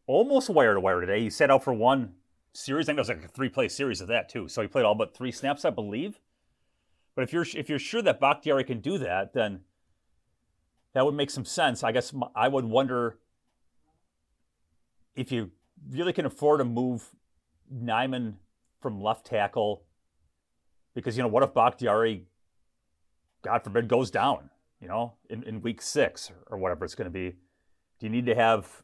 almost 0.06 0.48
wire 0.48 0.74
to 0.74 0.80
wire 0.80 1.00
today, 1.00 1.20
he 1.20 1.30
set 1.30 1.50
out 1.50 1.64
for 1.64 1.74
one 1.74 2.14
series. 2.54 2.86
I 2.86 2.90
think 2.90 2.98
it 2.98 3.00
was 3.00 3.08
like 3.08 3.24
a 3.24 3.28
three 3.28 3.50
play 3.50 3.68
series 3.68 4.00
of 4.00 4.08
that 4.08 4.28
too. 4.28 4.48
So 4.48 4.62
he 4.62 4.68
played 4.68 4.84
all 4.84 4.94
but 4.94 5.14
three 5.14 5.32
snaps, 5.32 5.64
I 5.64 5.70
believe. 5.70 6.18
But 7.14 7.22
if 7.22 7.32
you're 7.32 7.46
if 7.54 7.68
you're 7.68 7.78
sure 7.78 8.02
that 8.02 8.20
Bakhtiari 8.20 8.64
can 8.64 8.80
do 8.80 8.96
that, 8.98 9.34
then 9.34 9.60
that 10.94 11.04
would 11.04 11.14
make 11.14 11.30
some 11.30 11.44
sense. 11.44 11.84
I 11.84 11.92
guess 11.92 12.12
I 12.34 12.48
would 12.48 12.64
wonder 12.64 13.18
if 15.14 15.30
you 15.30 15.50
really 15.90 16.12
can 16.12 16.26
afford 16.26 16.60
to 16.60 16.64
move 16.64 17.10
Nijman 17.72 18.34
from 18.80 19.00
left 19.00 19.26
tackle 19.26 19.84
because 20.94 21.16
you 21.16 21.22
know 21.22 21.28
what 21.28 21.42
if 21.42 21.54
Bakhtiari, 21.54 22.24
God 23.42 23.62
forbid, 23.62 23.88
goes 23.88 24.10
down, 24.10 24.50
you 24.80 24.88
know, 24.88 25.14
in, 25.30 25.42
in 25.44 25.60
week 25.60 25.80
six 25.80 26.30
or, 26.50 26.58
whatever 26.58 26.84
it's 26.84 26.94
going 26.94 27.06
to 27.06 27.10
be. 27.10 27.36
Do 27.98 28.06
you 28.06 28.10
need 28.10 28.26
to 28.26 28.34
have 28.34 28.82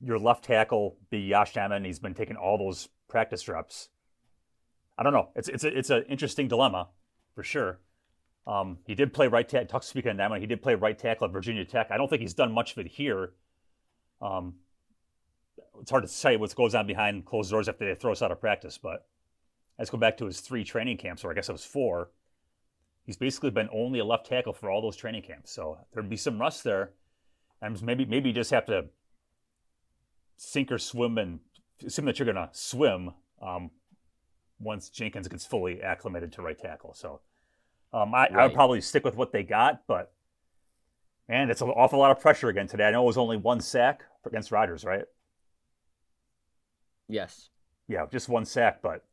your 0.00 0.18
left 0.18 0.44
tackle 0.44 0.96
be 1.10 1.18
Yosh 1.20 1.54
Nijman? 1.54 1.86
He's 1.86 1.98
been 1.98 2.14
taking 2.14 2.36
all 2.36 2.58
those 2.58 2.88
practice 3.08 3.48
reps. 3.48 3.90
I 4.98 5.02
don't 5.02 5.12
know. 5.12 5.28
It's 5.34 5.48
it's 5.48 5.64
a, 5.64 5.76
it's 5.76 5.90
an 5.90 6.04
interesting 6.08 6.48
dilemma 6.48 6.88
for 7.34 7.42
sure. 7.42 7.78
Um, 8.46 8.78
he 8.86 8.94
did 8.94 9.12
play 9.12 9.26
right 9.28 9.48
tackle. 9.48 9.68
Talk 9.68 9.82
speaking 9.82 10.10
of 10.10 10.16
Nijman, 10.16 10.40
he 10.40 10.46
did 10.46 10.62
play 10.62 10.74
right 10.74 10.98
tackle 10.98 11.26
at 11.26 11.32
Virginia 11.32 11.64
Tech. 11.64 11.88
I 11.90 11.96
don't 11.96 12.08
think 12.08 12.22
he's 12.22 12.34
done 12.34 12.52
much 12.52 12.72
of 12.72 12.78
it 12.78 12.88
here. 12.88 13.32
Um, 14.20 14.54
it's 15.80 15.90
hard 15.90 16.04
to 16.04 16.08
say 16.08 16.36
what 16.36 16.54
goes 16.54 16.74
on 16.74 16.86
behind 16.86 17.24
closed 17.24 17.50
doors 17.50 17.68
after 17.68 17.86
they 17.86 17.94
throw 17.94 18.12
us 18.12 18.22
out 18.22 18.32
of 18.32 18.40
practice. 18.40 18.78
But 18.78 19.06
let's 19.78 19.90
go 19.90 19.98
back 19.98 20.16
to 20.18 20.26
his 20.26 20.40
three 20.40 20.64
training 20.64 20.98
camps, 20.98 21.24
or 21.24 21.30
I 21.30 21.34
guess 21.34 21.48
it 21.48 21.52
was 21.52 21.64
four. 21.64 22.10
He's 23.04 23.16
basically 23.16 23.50
been 23.50 23.68
only 23.72 23.98
a 23.98 24.04
left 24.04 24.26
tackle 24.26 24.52
for 24.52 24.70
all 24.70 24.80
those 24.80 24.96
training 24.96 25.22
camps. 25.22 25.52
So 25.52 25.78
there'd 25.92 26.08
be 26.08 26.16
some 26.16 26.40
rust 26.40 26.64
there, 26.64 26.92
and 27.60 27.80
maybe 27.82 28.04
maybe 28.04 28.30
you 28.30 28.34
just 28.34 28.50
have 28.50 28.66
to 28.66 28.86
sink 30.36 30.72
or 30.72 30.78
swim 30.78 31.18
and 31.18 31.40
assume 31.84 32.06
that 32.06 32.18
you're 32.18 32.32
going 32.32 32.36
to 32.36 32.48
swim 32.52 33.12
um, 33.42 33.70
once 34.58 34.88
Jenkins 34.88 35.28
gets 35.28 35.44
fully 35.44 35.82
acclimated 35.82 36.32
to 36.32 36.42
right 36.42 36.58
tackle. 36.58 36.94
So 36.94 37.20
um, 37.92 38.14
I, 38.14 38.22
right. 38.22 38.32
I 38.34 38.46
would 38.46 38.54
probably 38.54 38.80
stick 38.80 39.04
with 39.04 39.16
what 39.16 39.32
they 39.32 39.42
got, 39.42 39.86
but 39.86 40.12
man, 41.28 41.50
it's 41.50 41.60
an 41.60 41.68
awful 41.68 41.98
lot 41.98 42.10
of 42.10 42.20
pressure 42.20 42.48
again 42.48 42.66
today. 42.66 42.84
I 42.84 42.90
know 42.90 43.02
it 43.02 43.06
was 43.06 43.18
only 43.18 43.36
one 43.36 43.60
sack 43.60 44.02
against 44.24 44.50
Rodgers, 44.50 44.84
right? 44.84 45.04
Yes. 47.08 47.50
Yeah, 47.88 48.06
just 48.10 48.28
one 48.28 48.44
sack, 48.44 48.80
but 48.82 49.04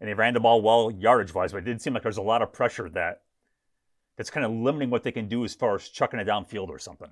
and 0.00 0.08
they 0.08 0.14
ran 0.14 0.34
the 0.34 0.40
ball 0.40 0.62
well 0.62 0.90
yardage 0.90 1.34
wise, 1.34 1.52
but 1.52 1.58
it 1.58 1.64
didn't 1.64 1.82
seem 1.82 1.94
like 1.94 2.02
there's 2.02 2.16
a 2.16 2.22
lot 2.22 2.42
of 2.42 2.52
pressure 2.52 2.88
that 2.90 3.22
that's 4.16 4.30
kind 4.30 4.44
of 4.44 4.52
limiting 4.52 4.90
what 4.90 5.02
they 5.02 5.12
can 5.12 5.28
do 5.28 5.44
as 5.44 5.54
far 5.54 5.76
as 5.76 5.88
chucking 5.88 6.18
it 6.20 6.26
downfield 6.26 6.68
or 6.68 6.78
something. 6.78 7.10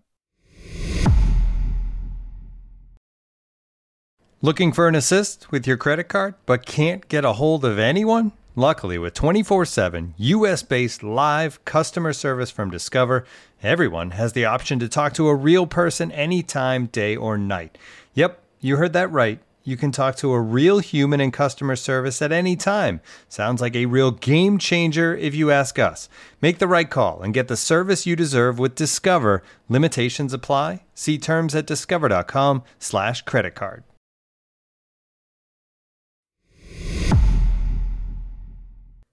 Looking 4.41 4.73
for 4.73 4.87
an 4.87 4.95
assist 4.95 5.51
with 5.51 5.67
your 5.67 5.77
credit 5.77 6.05
card, 6.05 6.35
but 6.47 6.65
can't 6.65 7.09
get 7.09 7.25
a 7.25 7.35
hold 7.35 7.65
of 7.65 7.79
anyone? 7.79 8.33
Luckily, 8.55 8.99
with 8.99 9.15
24 9.15 9.65
7 9.67 10.15
US 10.17 10.63
based 10.63 11.03
live 11.03 11.65
customer 11.65 12.13
service 12.13 12.51
from 12.51 12.71
Discover, 12.71 13.25
everyone 13.63 14.13
has 14.13 14.33
the 14.33 14.45
option 14.45 14.79
to 14.81 14.89
talk 14.89 15.13
to 15.15 15.29
a 15.29 15.35
real 15.35 15.67
person 15.67 16.11
anytime, 16.13 16.87
day 16.87 17.17
or 17.17 17.39
night. 17.39 17.79
Yep, 18.15 18.41
you 18.61 18.77
heard 18.77 18.93
that 18.95 19.11
right 19.13 19.41
you 19.69 19.77
can 19.77 19.93
talk 19.93 20.17
to 20.17 20.33
a 20.33 20.41
real 20.41 20.79
human 20.79 21.21
in 21.21 21.31
customer 21.31 21.77
service 21.77 22.23
at 22.23 22.33
any 22.33 22.57
time. 22.57 23.03
Sounds 23.29 23.61
like 23.61 23.77
a 23.77 23.85
real 23.85 24.11
game 24.11 24.57
changer 24.57 25.15
if 25.15 25.35
you 25.35 25.51
ask 25.51 25.79
us. 25.79 26.09
Make 26.41 26.59
the 26.59 26.67
right 26.67 26.89
call 26.89 27.21
and 27.21 27.35
get 27.35 27.49
the 27.49 27.57
service 27.57 28.07
you 28.07 28.17
deserve 28.17 28.59
with 28.59 28.75
Discover. 28.75 29.43
Limitations 29.69 30.33
apply. 30.33 30.85
See 30.95 31.19
terms 31.19 31.55
at 31.55 31.67
discover.com/slash 31.67 33.23
credit 33.23 33.55
card. 33.55 33.85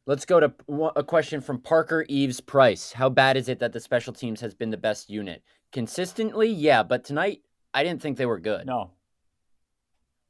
Let's 0.07 0.25
go 0.25 0.39
to 0.39 0.53
a 0.95 1.03
question 1.03 1.41
from 1.41 1.59
Parker 1.59 2.05
Eves 2.07 2.39
Price. 2.39 2.93
How 2.93 3.09
bad 3.09 3.35
is 3.35 3.49
it 3.49 3.59
that 3.59 3.73
the 3.73 3.79
special 3.79 4.13
teams 4.13 4.39
has 4.39 4.53
been 4.53 4.69
the 4.69 4.77
best 4.77 5.09
unit? 5.09 5.43
Consistently, 5.73 6.47
yeah, 6.47 6.83
but 6.83 7.03
tonight 7.03 7.41
I 7.73 7.83
didn't 7.83 8.01
think 8.01 8.17
they 8.17 8.27
were 8.27 8.39
good. 8.39 8.65
No. 8.67 8.91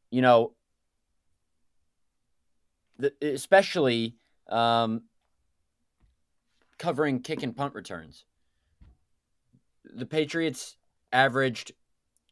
You 0.09 0.21
know, 0.21 0.53
the, 2.97 3.13
especially 3.21 4.15
um, 4.49 5.03
covering 6.77 7.21
kick 7.21 7.43
and 7.43 7.55
punt 7.55 7.73
returns. 7.73 8.25
The 9.83 10.05
Patriots 10.05 10.77
averaged 11.11 11.71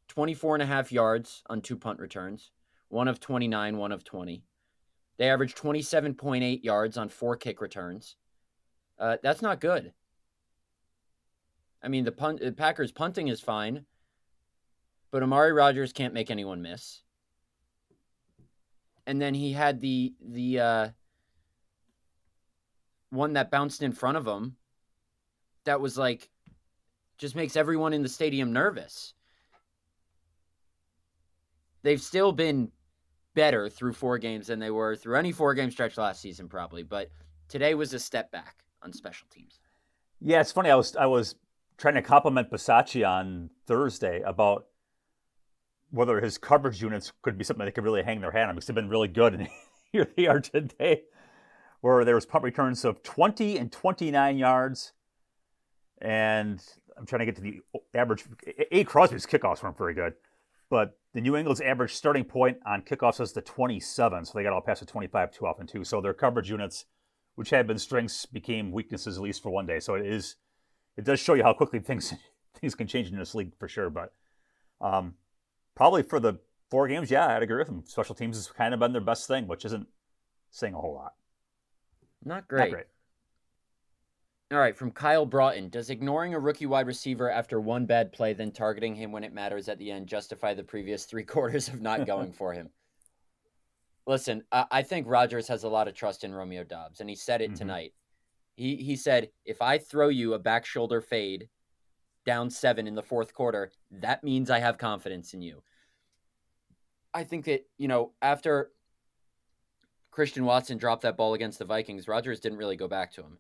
24 0.08 0.56
and 0.56 0.64
a 0.64 0.68
half 0.68 0.92
yards 0.92 1.44
on 1.50 1.62
two 1.62 1.78
punt 1.78 2.00
returns, 2.00 2.52
one 2.90 3.08
of 3.08 3.20
29, 3.20 3.78
one 3.78 3.92
of 3.92 4.04
20. 4.04 4.44
They 5.18 5.30
averaged 5.30 5.58
27.8 5.58 6.64
yards 6.64 6.98
on 6.98 7.10
four 7.10 7.36
kick 7.36 7.62
returns. 7.62 8.16
Uh, 9.00 9.18
that's 9.22 9.42
not 9.42 9.62
good. 9.62 9.94
I 11.82 11.88
mean, 11.88 12.06
the, 12.06 12.12
punt, 12.12 12.40
the 12.40 12.52
Packers 12.52 12.92
punting 12.92 13.28
is 13.28 13.42
fine, 13.42 13.86
but 15.12 15.22
Amari 15.22 15.52
Rodgers 15.52 15.94
can't 15.94 16.14
make 16.14 16.32
anyone 16.32 16.62
miss. 16.62 17.02
And 19.06 19.22
then 19.22 19.34
he 19.34 19.52
had 19.52 19.82
the 19.82 20.14
the 20.22 20.60
uh, 20.60 20.90
one 23.10 23.34
that 23.34 23.52
bounced 23.52 23.82
in 23.82 23.92
front 23.92 24.18
of 24.18 24.28
him. 24.28 24.56
That 25.66 25.82
was 25.82 25.98
like, 25.98 26.30
just 27.18 27.36
makes 27.36 27.56
everyone 27.56 27.94
in 27.94 28.04
the 28.04 28.10
stadium 28.10 28.52
nervous. 28.52 29.14
They've 31.84 32.02
still 32.02 32.32
been 32.32 32.72
better 33.34 33.70
through 33.70 33.94
four 33.94 34.18
games 34.18 34.48
than 34.48 34.60
they 34.60 34.72
were 34.72 34.96
through 34.96 35.18
any 35.18 35.32
four 35.32 35.54
game 35.54 35.72
stretch 35.72 35.98
last 35.98 36.22
season, 36.22 36.48
probably. 36.48 36.84
But 36.84 37.12
today 37.50 37.76
was 37.76 37.94
a 37.94 38.00
step 38.00 38.32
back 38.32 38.64
on 38.82 38.94
special 38.94 39.28
teams. 39.30 39.60
Yeah, 40.20 40.42
it's 40.42 40.52
funny. 40.52 40.70
I 40.70 40.76
was 40.76 40.96
I 40.96 41.06
was 41.06 41.36
trying 41.78 41.96
to 41.96 42.02
compliment 42.02 42.52
Bisaccia 42.52 43.08
on 43.08 43.50
Thursday 43.66 44.22
about 44.22 44.68
whether 45.94 46.20
his 46.20 46.40
coverage 46.40 46.82
units 46.82 47.14
could 47.22 47.38
be 47.38 47.44
something 47.44 47.64
they 47.64 47.72
could 47.72 47.84
really 47.84 48.02
hang 48.02 48.20
their 48.20 48.32
hat 48.32 48.50
on 48.50 48.56
because 48.56 48.66
they've 48.66 48.76
been 48.76 48.90
really 48.90 49.08
good. 49.08 49.36
And 49.36 49.48
here 49.92 50.08
they 50.18 50.26
are 50.26 50.40
today, 50.40 51.04
where 51.82 52.04
there 52.04 52.16
was 52.16 52.26
punt 52.26 52.44
returns 52.44 52.84
of 52.84 53.04
20 53.04 53.58
and 53.60 53.72
29 53.72 54.38
yards. 54.38 54.94
And 56.02 56.62
I'm 56.98 57.06
trying 57.06 57.20
to 57.20 57.26
get 57.26 57.36
to 57.36 57.42
the 57.42 57.62
average. 57.94 58.26
A. 58.72 58.84
Crosby's 58.84 59.28
kickoffs 59.28 59.62
weren't 59.62 59.78
very 59.78 59.94
good. 59.94 60.16
But 60.68 60.98
the 61.14 61.22
New 61.22 61.36
England's 61.36 61.62
average 61.62 61.94
starting 61.94 62.24
point 62.24 62.58
on 62.66 62.82
kickoffs 62.82 63.22
is 63.22 63.32
the 63.32 63.42
27, 63.44 64.26
so 64.26 64.32
they 64.34 64.42
got 64.42 64.54
all 64.54 64.62
past 64.62 64.80
the 64.80 64.88
25 64.88 65.32
too 65.32 65.46
often 65.46 65.68
too. 65.68 65.84
So 65.84 66.02
their 66.02 66.16
coverage 66.16 66.50
units, 66.50 66.86
which 67.36 67.52
had 67.52 67.68
been 67.68 67.78
strengths, 67.78 68.26
became 68.26 68.72
weaknesses 68.72 69.18
at 69.18 69.24
least 69.24 69.44
for 69.44 69.52
one 69.52 69.68
day. 69.68 69.80
So 69.80 69.94
it 69.94 70.08
is, 70.08 70.38
it 70.98 71.06
does 71.06 71.20
show 71.20 71.36
you 71.36 71.44
how 71.44 71.54
quickly 71.54 71.80
things 71.80 72.16
things 72.56 72.74
can 72.74 72.88
change 72.88 73.12
in 73.12 73.20
this 73.20 73.36
league 73.36 73.52
for 73.60 73.68
sure. 73.68 73.92
But 73.92 74.14
um, 74.82 75.14
probably 75.76 76.04
for 76.04 76.20
the 76.20 76.40
four 76.70 76.88
games, 76.88 77.12
yeah, 77.12 77.28
I'd 77.28 77.44
agree 77.44 77.58
with 77.58 77.68
them. 77.68 77.84
Special 77.86 78.16
teams 78.16 78.36
has 78.36 78.48
kind 78.48 78.74
of 78.74 78.80
been 78.80 78.94
their 78.94 79.02
best 79.02 79.28
thing, 79.28 79.48
which 79.48 79.66
isn't 79.66 79.88
saying 80.52 80.74
a 80.74 80.80
whole 80.80 80.94
lot. 80.94 81.14
Not 82.24 82.48
great. 82.48 82.60
Not 82.60 82.70
great. 82.72 82.86
All 84.52 84.60
right, 84.60 84.78
from 84.78 84.92
Kyle 84.92 85.26
Broughton. 85.26 85.70
Does 85.70 85.90
ignoring 85.90 86.36
a 86.36 86.40
rookie 86.40 86.68
wide 86.68 86.86
receiver 86.86 87.30
after 87.30 87.60
one 87.60 87.86
bad 87.86 88.12
play, 88.12 88.34
then 88.34 88.52
targeting 88.52 88.94
him 88.96 89.12
when 89.12 89.24
it 89.24 89.34
matters 89.34 89.68
at 89.68 89.80
the 89.80 89.90
end, 89.90 90.08
justify 90.08 90.54
the 90.54 90.64
previous 90.64 91.06
three 91.06 91.24
quarters 91.24 91.68
of 91.68 91.82
not 91.82 92.06
going 92.06 92.32
for 92.32 92.54
him? 92.54 92.70
Listen, 94.06 94.44
I, 94.52 94.66
I, 94.70 94.82
think 94.84 95.08
Rodgers 95.08 95.48
has 95.48 95.64
a 95.64 95.70
lot 95.70 95.88
of 95.88 95.96
trust 95.96 96.24
in 96.24 96.34
Romeo 96.34 96.64
Doubs, 96.64 97.00
and 97.00 97.10
he 97.10 97.16
said 97.16 97.42
it 97.42 97.52
mm-hmm. 97.52 97.56
tonight. 97.56 97.94
He 98.56 98.76
he 98.76 98.96
said, 98.96 99.30
if 99.46 99.62
I 99.62 99.80
throw 99.80 100.10
you 100.10 100.34
a 100.34 100.40
back 100.40 100.66
shoulder 100.66 101.02
fade 101.02 101.50
down 102.26 102.50
seven 102.50 102.88
in 102.88 102.96
the 102.96 103.04
fourth 103.04 103.34
quarter, 103.34 103.72
that 103.92 104.24
means 104.24 104.50
I 104.50 104.60
have 104.60 104.78
confidence 104.78 105.34
in 105.34 105.42
you. 105.42 105.62
I 107.14 107.24
think 107.24 107.46
that, 107.46 107.66
you 107.78 107.88
know, 107.88 108.12
after 108.22 108.72
Christian 110.12 110.46
Watson 110.46 110.78
dropped 110.78 111.04
that 111.04 111.18
ball 111.18 111.34
against 111.34 111.60
the 111.60 111.66
Vikings, 111.66 112.08
Rodgers 112.08 112.40
didn't 112.40 112.58
really 112.58 112.76
go 112.76 112.88
back 112.88 113.12
to 113.14 113.22
him. 113.22 113.38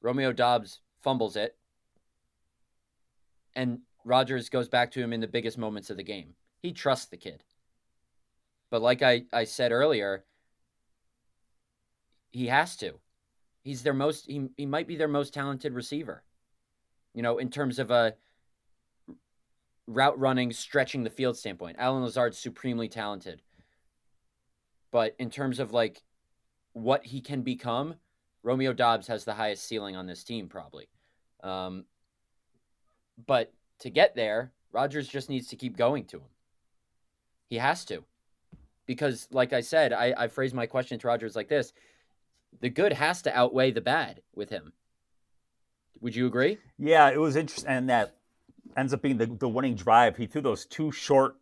Romeo 0.00 0.32
Doubs 0.32 0.80
fumbles 1.02 1.36
it, 1.36 1.56
and 3.54 3.80
Rodgers 4.04 4.48
goes 4.48 4.68
back 4.68 4.90
to 4.92 5.00
him 5.00 5.12
in 5.12 5.20
the 5.20 5.28
biggest 5.28 5.58
moments 5.58 5.90
of 5.90 5.96
the 5.96 6.02
game. 6.02 6.34
He 6.60 6.72
trusts 6.72 7.06
the 7.06 7.16
kid. 7.16 7.44
But 8.70 8.82
like 8.82 9.02
I, 9.02 9.24
I 9.32 9.44
said 9.44 9.70
earlier, 9.70 10.24
he 12.30 12.46
has 12.46 12.76
to. 12.78 12.94
He's 13.62 13.82
their 13.82 13.94
most 13.94 14.26
he, 14.26 14.48
he 14.56 14.66
might 14.66 14.88
be 14.88 14.96
their 14.96 15.08
most 15.08 15.34
talented 15.34 15.74
receiver. 15.74 16.24
You 17.14 17.22
know, 17.22 17.38
in 17.38 17.50
terms 17.50 17.78
of 17.78 17.90
a 17.90 18.14
route 19.86 20.18
running, 20.18 20.52
stretching 20.52 21.02
the 21.04 21.10
field 21.10 21.36
standpoint. 21.36 21.76
Allen 21.78 22.02
Lazard's 22.02 22.38
supremely 22.38 22.88
talented. 22.88 23.42
But 24.90 25.14
in 25.18 25.30
terms 25.30 25.58
of 25.58 25.72
like 25.72 26.02
what 26.72 27.04
he 27.04 27.20
can 27.20 27.42
become, 27.42 27.94
Romeo 28.42 28.72
Doubs 28.72 29.06
has 29.06 29.24
the 29.24 29.34
highest 29.34 29.64
ceiling 29.64 29.96
on 29.96 30.06
this 30.06 30.24
team, 30.24 30.48
probably. 30.48 30.88
Um, 31.42 31.84
but 33.26 33.52
to 33.80 33.90
get 33.90 34.14
there, 34.14 34.52
Rodgers 34.72 35.08
just 35.08 35.28
needs 35.28 35.48
to 35.48 35.56
keep 35.56 35.76
going 35.76 36.04
to 36.06 36.18
him. 36.18 36.30
He 37.48 37.58
has 37.58 37.84
to. 37.86 38.04
Because, 38.86 39.28
like 39.30 39.52
I 39.52 39.60
said, 39.60 39.92
I, 39.92 40.14
I 40.16 40.28
phrased 40.28 40.54
my 40.54 40.66
question 40.66 40.98
to 40.98 41.06
Rodgers 41.06 41.36
like 41.36 41.48
this 41.48 41.72
the 42.60 42.68
good 42.68 42.92
has 42.92 43.22
to 43.22 43.36
outweigh 43.36 43.70
the 43.70 43.80
bad 43.80 44.20
with 44.34 44.50
him. 44.50 44.74
Would 46.02 46.16
you 46.16 46.26
agree? 46.26 46.58
Yeah, 46.78 47.10
it 47.10 47.18
was 47.18 47.36
interesting. 47.36 47.70
And 47.70 47.88
that 47.88 48.16
ends 48.76 48.92
up 48.92 49.02
being 49.02 49.16
the, 49.16 49.26
the 49.26 49.48
winning 49.48 49.76
drive. 49.76 50.16
He 50.16 50.26
threw 50.26 50.42
those 50.42 50.66
two 50.66 50.90
short, 50.90 51.36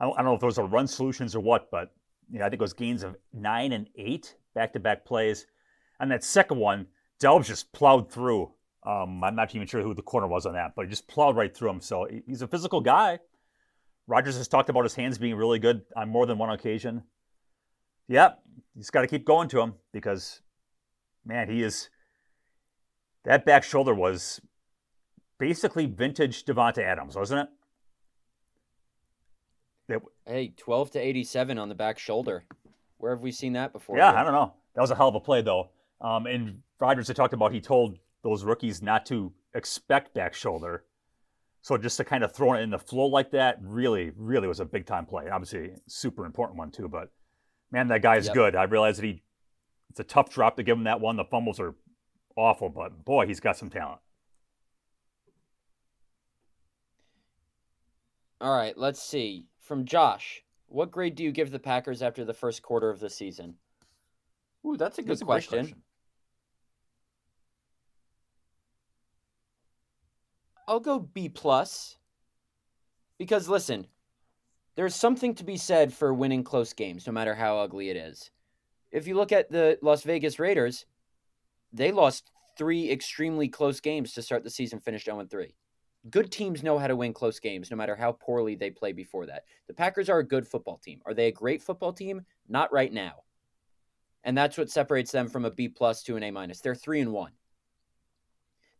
I 0.00 0.04
don't, 0.04 0.14
I 0.14 0.22
don't 0.22 0.26
know 0.26 0.34
if 0.34 0.40
those 0.40 0.58
are 0.58 0.66
run 0.66 0.86
solutions 0.86 1.34
or 1.34 1.40
what, 1.40 1.70
but 1.70 1.92
you 2.30 2.38
know, 2.38 2.46
I 2.46 2.48
think 2.48 2.60
it 2.60 2.64
was 2.64 2.72
gains 2.72 3.02
of 3.02 3.16
nine 3.34 3.72
and 3.72 3.88
eight 3.96 4.36
back 4.54 4.72
to 4.74 4.80
back 4.80 5.04
plays. 5.04 5.46
And 5.98 6.10
that 6.12 6.22
second 6.22 6.58
one, 6.58 6.86
Doubs 7.18 7.48
just 7.48 7.72
plowed 7.72 8.10
through. 8.10 8.52
Um, 8.84 9.24
I'm 9.24 9.34
not 9.34 9.52
even 9.54 9.66
sure 9.66 9.82
who 9.82 9.94
the 9.94 10.02
corner 10.02 10.28
was 10.28 10.46
on 10.46 10.52
that, 10.52 10.74
but 10.76 10.84
he 10.84 10.90
just 10.90 11.08
plowed 11.08 11.36
right 11.36 11.54
through 11.54 11.70
him. 11.70 11.80
So 11.80 12.06
he's 12.26 12.42
a 12.42 12.48
physical 12.48 12.80
guy. 12.80 13.18
Rodgers 14.06 14.36
has 14.36 14.46
talked 14.46 14.68
about 14.68 14.84
his 14.84 14.94
hands 14.94 15.18
being 15.18 15.34
really 15.34 15.58
good 15.58 15.82
on 15.96 16.08
more 16.08 16.26
than 16.26 16.38
one 16.38 16.50
occasion. 16.50 17.02
Yep, 18.06 18.40
he's 18.76 18.90
got 18.90 19.00
to 19.00 19.08
keep 19.08 19.24
going 19.24 19.48
to 19.48 19.60
him 19.60 19.74
because, 19.92 20.40
man, 21.24 21.50
he 21.50 21.64
is. 21.64 21.88
That 23.26 23.44
back 23.44 23.64
shoulder 23.64 23.92
was 23.92 24.40
basically 25.38 25.86
vintage 25.86 26.44
Davante 26.44 26.78
Adams, 26.78 27.16
wasn't 27.16 27.48
it? 29.88 29.94
it? 29.96 30.02
Hey, 30.24 30.54
12 30.56 30.92
to 30.92 31.00
87 31.00 31.58
on 31.58 31.68
the 31.68 31.74
back 31.74 31.98
shoulder. 31.98 32.44
Where 32.98 33.12
have 33.12 33.22
we 33.22 33.32
seen 33.32 33.54
that 33.54 33.72
before? 33.72 33.98
Yeah, 33.98 34.12
here? 34.12 34.20
I 34.20 34.24
don't 34.24 34.32
know. 34.32 34.54
That 34.76 34.80
was 34.80 34.92
a 34.92 34.94
hell 34.94 35.08
of 35.08 35.16
a 35.16 35.20
play, 35.20 35.42
though. 35.42 35.70
Um, 36.00 36.26
and 36.26 36.62
Rodgers 36.78 37.08
had 37.08 37.16
talked 37.16 37.34
about 37.34 37.52
he 37.52 37.60
told 37.60 37.98
those 38.22 38.44
rookies 38.44 38.80
not 38.80 39.04
to 39.06 39.32
expect 39.54 40.14
back 40.14 40.32
shoulder. 40.32 40.84
So 41.62 41.76
just 41.76 41.96
to 41.96 42.04
kind 42.04 42.22
of 42.22 42.32
throw 42.32 42.54
it 42.54 42.60
in 42.60 42.70
the 42.70 42.78
flow 42.78 43.06
like 43.06 43.32
that 43.32 43.58
really, 43.60 44.12
really 44.16 44.46
was 44.46 44.60
a 44.60 44.64
big 44.64 44.86
time 44.86 45.04
play. 45.04 45.28
Obviously, 45.28 45.72
super 45.88 46.26
important 46.26 46.58
one 46.58 46.70
too. 46.70 46.86
But 46.86 47.10
man, 47.72 47.88
that 47.88 48.02
guy's 48.02 48.26
yep. 48.26 48.34
good. 48.34 48.56
I 48.56 48.64
realize 48.64 48.98
that 48.98 49.06
he 49.06 49.22
it's 49.90 49.98
a 49.98 50.04
tough 50.04 50.30
drop 50.30 50.56
to 50.56 50.62
give 50.62 50.78
him 50.78 50.84
that 50.84 51.00
one. 51.00 51.16
The 51.16 51.24
fumbles 51.24 51.58
are 51.58 51.74
awful, 52.36 52.68
but 52.68 53.04
boy, 53.04 53.26
he's 53.26 53.40
got 53.40 53.56
some 53.56 53.70
talent. 53.70 54.00
All 58.40 58.54
right, 58.54 58.76
let's 58.76 59.02
see. 59.02 59.46
From 59.60 59.84
Josh, 59.86 60.44
what 60.68 60.90
grade 60.90 61.14
do 61.14 61.24
you 61.24 61.32
give 61.32 61.50
the 61.50 61.58
Packers 61.58 62.02
after 62.02 62.24
the 62.24 62.34
first 62.34 62.62
quarter 62.62 62.90
of 62.90 63.00
the 63.00 63.10
season? 63.10 63.54
Ooh, 64.66 64.76
that's 64.76 64.98
a 64.98 65.02
good 65.02 65.12
that's 65.12 65.22
question. 65.22 65.58
A 65.58 65.62
question. 65.62 65.82
I'll 70.68 70.80
go 70.80 70.98
B 70.98 71.28
plus. 71.28 71.96
Because 73.18 73.48
listen, 73.48 73.86
there's 74.74 74.94
something 74.94 75.34
to 75.36 75.44
be 75.44 75.56
said 75.56 75.92
for 75.92 76.12
winning 76.12 76.44
close 76.44 76.72
games, 76.72 77.06
no 77.06 77.12
matter 77.12 77.34
how 77.34 77.58
ugly 77.58 77.88
it 77.88 77.96
is. 77.96 78.30
If 78.92 79.06
you 79.06 79.14
look 79.14 79.32
at 79.32 79.50
the 79.50 79.78
Las 79.80 80.02
Vegas 80.02 80.38
Raiders, 80.38 80.84
they 81.76 81.92
lost 81.92 82.30
three 82.56 82.90
extremely 82.90 83.48
close 83.48 83.80
games 83.80 84.12
to 84.14 84.22
start 84.22 84.44
the 84.44 84.50
season, 84.50 84.80
finished 84.80 85.06
0 85.06 85.26
3. 85.30 85.54
good 86.10 86.32
teams 86.32 86.62
know 86.62 86.78
how 86.78 86.86
to 86.86 86.96
win 86.96 87.12
close 87.12 87.38
games 87.38 87.70
no 87.70 87.76
matter 87.76 87.96
how 87.96 88.12
poorly 88.12 88.54
they 88.54 88.70
play 88.70 88.92
before 88.92 89.26
that. 89.26 89.44
The 89.66 89.74
Packers 89.74 90.08
are 90.08 90.18
a 90.18 90.26
good 90.26 90.46
football 90.46 90.78
team. 90.78 91.00
Are 91.04 91.14
they 91.14 91.26
a 91.28 91.32
great 91.32 91.62
football 91.62 91.92
team? 91.92 92.22
Not 92.48 92.72
right 92.72 92.92
now. 92.92 93.24
And 94.24 94.36
that's 94.36 94.58
what 94.58 94.70
separates 94.70 95.12
them 95.12 95.28
from 95.28 95.44
a 95.44 95.50
B 95.50 95.68
plus 95.68 96.02
to 96.04 96.16
an 96.16 96.22
A 96.22 96.30
minus. 96.30 96.60
They're 96.60 96.74
three 96.74 97.00
and 97.00 97.12
one. 97.12 97.32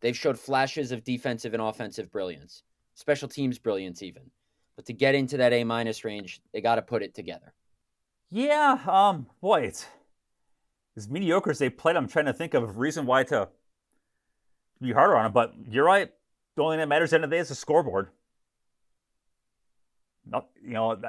They've 0.01 0.17
showed 0.17 0.39
flashes 0.39 0.91
of 0.91 1.03
defensive 1.03 1.53
and 1.53 1.61
offensive 1.61 2.11
brilliance, 2.11 2.63
special 2.95 3.27
teams 3.27 3.57
brilliance 3.57 4.03
even. 4.03 4.29
But 4.75 4.85
to 4.85 4.93
get 4.93 5.15
into 5.15 5.37
that 5.37 5.53
A 5.53 5.63
minus 5.63 6.03
range, 6.03 6.41
they 6.53 6.61
got 6.61 6.75
to 6.75 6.81
put 6.81 7.01
it 7.01 7.15
together. 7.15 7.53
Yeah, 8.29 8.77
um, 8.87 9.27
boy, 9.41 9.61
it's 9.61 9.87
as 10.97 11.07
mediocre 11.07 11.51
as 11.51 11.59
they 11.59 11.69
played. 11.69 11.95
I'm 11.95 12.07
trying 12.07 12.25
to 12.25 12.33
think 12.33 12.55
of 12.55 12.63
a 12.63 12.65
reason 12.65 13.05
why 13.05 13.23
to 13.25 13.49
be 14.81 14.91
harder 14.91 15.15
on 15.15 15.25
them. 15.25 15.31
But 15.31 15.53
you're 15.69 15.85
right. 15.85 16.11
The 16.55 16.63
only 16.63 16.73
thing 16.73 16.79
that 16.81 16.89
matters 16.89 17.09
at 17.09 17.11
the 17.11 17.15
end 17.17 17.23
of 17.25 17.29
the 17.29 17.35
day 17.35 17.39
is 17.39 17.49
the 17.49 17.55
scoreboard. 17.55 18.09
Not, 20.25 20.47
you 20.61 20.73
know, 20.73 20.99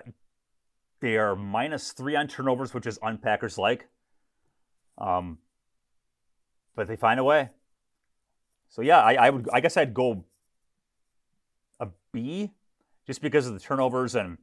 they 1.00 1.16
are 1.16 1.34
minus 1.34 1.92
three 1.92 2.14
on 2.14 2.28
turnovers, 2.28 2.74
which 2.74 2.86
is 2.86 2.98
unpackers 3.02 3.56
like. 3.56 3.88
Um, 4.98 5.38
but 6.76 6.86
they 6.86 6.96
find 6.96 7.18
a 7.18 7.24
way. 7.24 7.48
So 8.68 8.82
yeah, 8.82 8.98
I, 8.98 9.14
I 9.14 9.30
would. 9.30 9.48
I 9.52 9.60
guess 9.60 9.76
I'd 9.76 9.94
go 9.94 10.24
a 11.80 11.88
B, 12.12 12.52
just 13.06 13.22
because 13.22 13.46
of 13.46 13.54
the 13.54 13.60
turnovers 13.60 14.14
and 14.14 14.36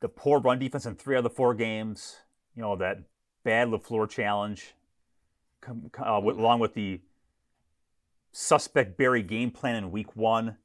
the 0.00 0.08
poor 0.08 0.38
run 0.38 0.60
defense 0.60 0.86
in 0.86 0.94
three 0.94 1.16
out 1.16 1.18
of 1.18 1.24
the 1.24 1.30
four 1.30 1.54
games. 1.54 2.18
You 2.54 2.62
know 2.62 2.76
that 2.76 2.98
bad 3.42 3.68
Lafleur 3.68 4.08
challenge, 4.08 4.74
uh, 5.66 6.20
with, 6.22 6.38
along 6.38 6.60
with 6.60 6.74
the 6.74 7.00
suspect 8.32 8.96
Barry 8.96 9.22
game 9.22 9.50
plan 9.50 9.76
in 9.76 9.90
week 9.90 10.14
one. 10.16 10.56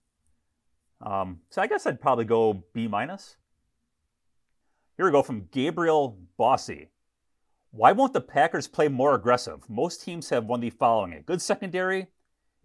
Um, 1.02 1.42
so 1.50 1.62
I 1.62 1.68
guess 1.68 1.86
I'd 1.86 2.02
probably 2.02 2.26
go 2.26 2.64
B 2.74 2.88
minus. 2.88 3.38
Here 4.98 5.06
we 5.06 5.12
go 5.12 5.24
from 5.24 5.48
Gabriel 5.52 6.20
Bossy. 6.38 6.90
Why 7.72 7.92
won't 7.92 8.14
the 8.14 8.22
Packers 8.22 8.68
play 8.68 8.88
more 8.88 9.16
aggressive? 9.16 9.70
Most 9.70 10.02
teams 10.02 10.30
have 10.30 10.46
one 10.46 10.60
the 10.60 10.72
following 10.72 11.14
a 11.14 11.22
good 11.22 11.42
secondary, 11.42 12.08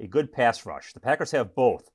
a 0.00 0.06
good 0.06 0.32
pass 0.32 0.66
rush. 0.66 0.92
The 0.92 1.00
Packers 1.00 1.30
have 1.30 1.54
both. 1.54 1.90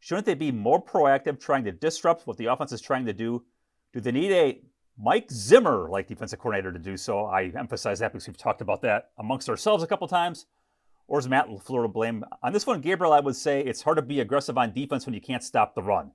Shouldn't 0.00 0.26
they 0.26 0.34
be 0.34 0.52
more 0.52 0.82
proactive, 0.82 1.40
trying 1.40 1.64
to 1.64 1.72
disrupt 1.72 2.26
what 2.26 2.36
the 2.36 2.46
offense 2.46 2.72
is 2.72 2.80
trying 2.80 3.06
to 3.06 3.12
do? 3.12 3.44
Do 3.92 4.00
they 4.00 4.12
need 4.12 4.32
a 4.32 4.60
Mike 4.98 5.30
Zimmer 5.30 5.88
like 5.88 6.06
defensive 6.06 6.38
coordinator 6.38 6.72
to 6.72 6.78
do 6.78 6.96
so? 6.96 7.26
I 7.26 7.52
emphasize 7.58 7.98
that 7.98 8.12
because 8.12 8.26
we've 8.26 8.36
talked 8.36 8.60
about 8.60 8.82
that 8.82 9.10
amongst 9.18 9.48
ourselves 9.48 9.82
a 9.82 9.86
couple 9.86 10.06
times. 10.08 10.46
Or 11.06 11.18
is 11.18 11.28
Matt 11.28 11.48
LaFleur 11.48 11.82
to 11.82 11.88
blame? 11.88 12.24
On 12.42 12.52
this 12.52 12.66
one, 12.66 12.80
Gabriel, 12.80 13.12
I 13.12 13.20
would 13.20 13.36
say 13.36 13.60
it's 13.60 13.82
hard 13.82 13.96
to 13.96 14.02
be 14.02 14.20
aggressive 14.20 14.56
on 14.56 14.72
defense 14.72 15.04
when 15.04 15.14
you 15.14 15.20
can't 15.20 15.42
stop 15.42 15.74
the 15.74 15.82
run. 15.82 16.12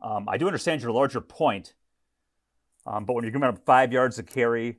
Um, 0.00 0.28
I 0.28 0.36
do 0.36 0.46
understand 0.46 0.82
your 0.82 0.92
larger 0.92 1.20
point, 1.20 1.74
um, 2.86 3.04
but 3.04 3.14
when 3.14 3.24
you're 3.24 3.32
giving 3.32 3.48
up 3.48 3.64
five 3.64 3.92
yards 3.92 4.16
to 4.16 4.22
carry, 4.22 4.78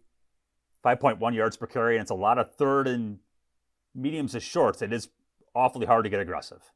5.1 0.84 1.34
yards 1.34 1.58
per 1.58 1.65
carry, 1.65 1.96
and 1.96 2.02
it's 2.02 2.12
a 2.12 2.15
lot 2.15 2.38
of 2.38 2.56
third 2.56 2.88
and 2.88 3.19
mediums 3.96 4.34
to 4.34 4.39
shorts. 4.39 4.82
It 4.82 4.91
is 4.91 5.10
awfully 5.56 5.86
hard 5.86 6.04
to 6.04 6.10
get 6.10 6.19
aggressive. 6.19 6.72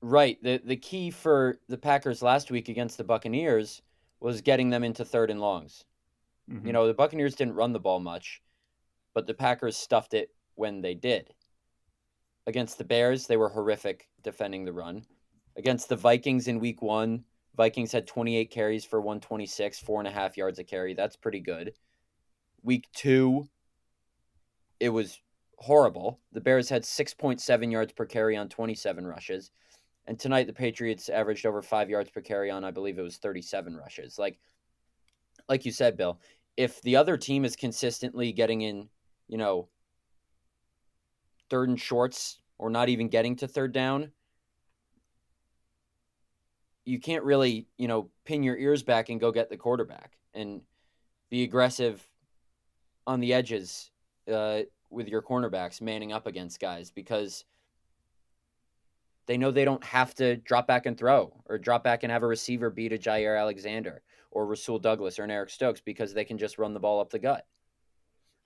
Right. 0.00 0.42
The 0.42 0.60
the 0.62 0.76
key 0.76 1.10
for 1.10 1.58
the 1.68 1.78
Packers 1.78 2.20
last 2.20 2.50
week 2.50 2.68
against 2.68 2.98
the 2.98 3.04
Buccaneers 3.04 3.80
was 4.24 4.40
getting 4.40 4.70
them 4.70 4.82
into 4.82 5.04
third 5.04 5.30
and 5.30 5.38
longs. 5.38 5.84
Mm-hmm. 6.50 6.66
You 6.66 6.72
know, 6.72 6.86
the 6.86 6.94
Buccaneers 6.94 7.34
didn't 7.34 7.56
run 7.56 7.74
the 7.74 7.78
ball 7.78 8.00
much, 8.00 8.40
but 9.12 9.26
the 9.26 9.34
Packers 9.34 9.76
stuffed 9.76 10.14
it 10.14 10.30
when 10.54 10.80
they 10.80 10.94
did. 10.94 11.34
Against 12.46 12.78
the 12.78 12.84
Bears, 12.84 13.26
they 13.26 13.36
were 13.36 13.50
horrific 13.50 14.08
defending 14.22 14.64
the 14.64 14.72
run. 14.72 15.04
Against 15.56 15.90
the 15.90 15.96
Vikings 15.96 16.48
in 16.48 16.58
week 16.58 16.80
one, 16.80 17.24
Vikings 17.54 17.92
had 17.92 18.06
28 18.06 18.50
carries 18.50 18.84
for 18.84 18.98
126, 18.98 19.80
four 19.80 20.00
and 20.00 20.08
a 20.08 20.10
half 20.10 20.38
yards 20.38 20.58
a 20.58 20.64
carry. 20.64 20.94
That's 20.94 21.16
pretty 21.16 21.40
good. 21.40 21.74
Week 22.62 22.88
two, 22.94 23.46
it 24.80 24.88
was 24.88 25.20
horrible. 25.58 26.18
The 26.32 26.40
Bears 26.40 26.70
had 26.70 26.82
6.7 26.82 27.70
yards 27.70 27.92
per 27.92 28.06
carry 28.06 28.38
on 28.38 28.48
27 28.48 29.06
rushes. 29.06 29.50
And 30.06 30.18
tonight, 30.18 30.46
the 30.46 30.52
Patriots 30.52 31.08
averaged 31.08 31.46
over 31.46 31.62
five 31.62 31.88
yards 31.88 32.10
per 32.10 32.20
carry 32.20 32.50
on, 32.50 32.64
I 32.64 32.70
believe 32.70 32.98
it 32.98 33.02
was 33.02 33.16
37 33.16 33.76
rushes. 33.76 34.18
Like, 34.18 34.38
like 35.48 35.64
you 35.64 35.72
said, 35.72 35.96
Bill, 35.96 36.20
if 36.56 36.80
the 36.82 36.96
other 36.96 37.16
team 37.16 37.44
is 37.44 37.56
consistently 37.56 38.32
getting 38.32 38.60
in, 38.60 38.88
you 39.28 39.38
know, 39.38 39.68
third 41.48 41.68
and 41.68 41.80
shorts 41.80 42.38
or 42.58 42.70
not 42.70 42.88
even 42.88 43.08
getting 43.08 43.36
to 43.36 43.48
third 43.48 43.72
down, 43.72 44.12
you 46.84 47.00
can't 47.00 47.24
really, 47.24 47.66
you 47.78 47.88
know, 47.88 48.10
pin 48.24 48.42
your 48.42 48.58
ears 48.58 48.82
back 48.82 49.08
and 49.08 49.20
go 49.20 49.32
get 49.32 49.48
the 49.48 49.56
quarterback 49.56 50.18
and 50.34 50.60
be 51.30 51.42
aggressive 51.42 52.06
on 53.06 53.20
the 53.20 53.32
edges 53.32 53.90
uh, 54.32 54.60
with 54.90 55.08
your 55.08 55.22
cornerbacks 55.22 55.80
manning 55.80 56.12
up 56.12 56.26
against 56.26 56.60
guys 56.60 56.90
because 56.90 57.44
they 59.26 59.36
know 59.36 59.50
they 59.50 59.64
don't 59.64 59.84
have 59.84 60.14
to 60.16 60.36
drop 60.36 60.66
back 60.66 60.86
and 60.86 60.98
throw 60.98 61.32
or 61.46 61.58
drop 61.58 61.84
back 61.84 62.02
and 62.02 62.12
have 62.12 62.22
a 62.22 62.26
receiver 62.26 62.70
beat 62.70 62.92
a 62.92 62.98
Jaire 62.98 63.38
Alexander 63.38 64.02
or 64.30 64.46
Rasul 64.46 64.78
Douglas 64.78 65.18
or 65.18 65.24
an 65.24 65.30
Eric 65.30 65.50
Stokes 65.50 65.80
because 65.80 66.12
they 66.12 66.24
can 66.24 66.38
just 66.38 66.58
run 66.58 66.74
the 66.74 66.80
ball 66.80 67.00
up 67.00 67.10
the 67.10 67.18
gut. 67.18 67.46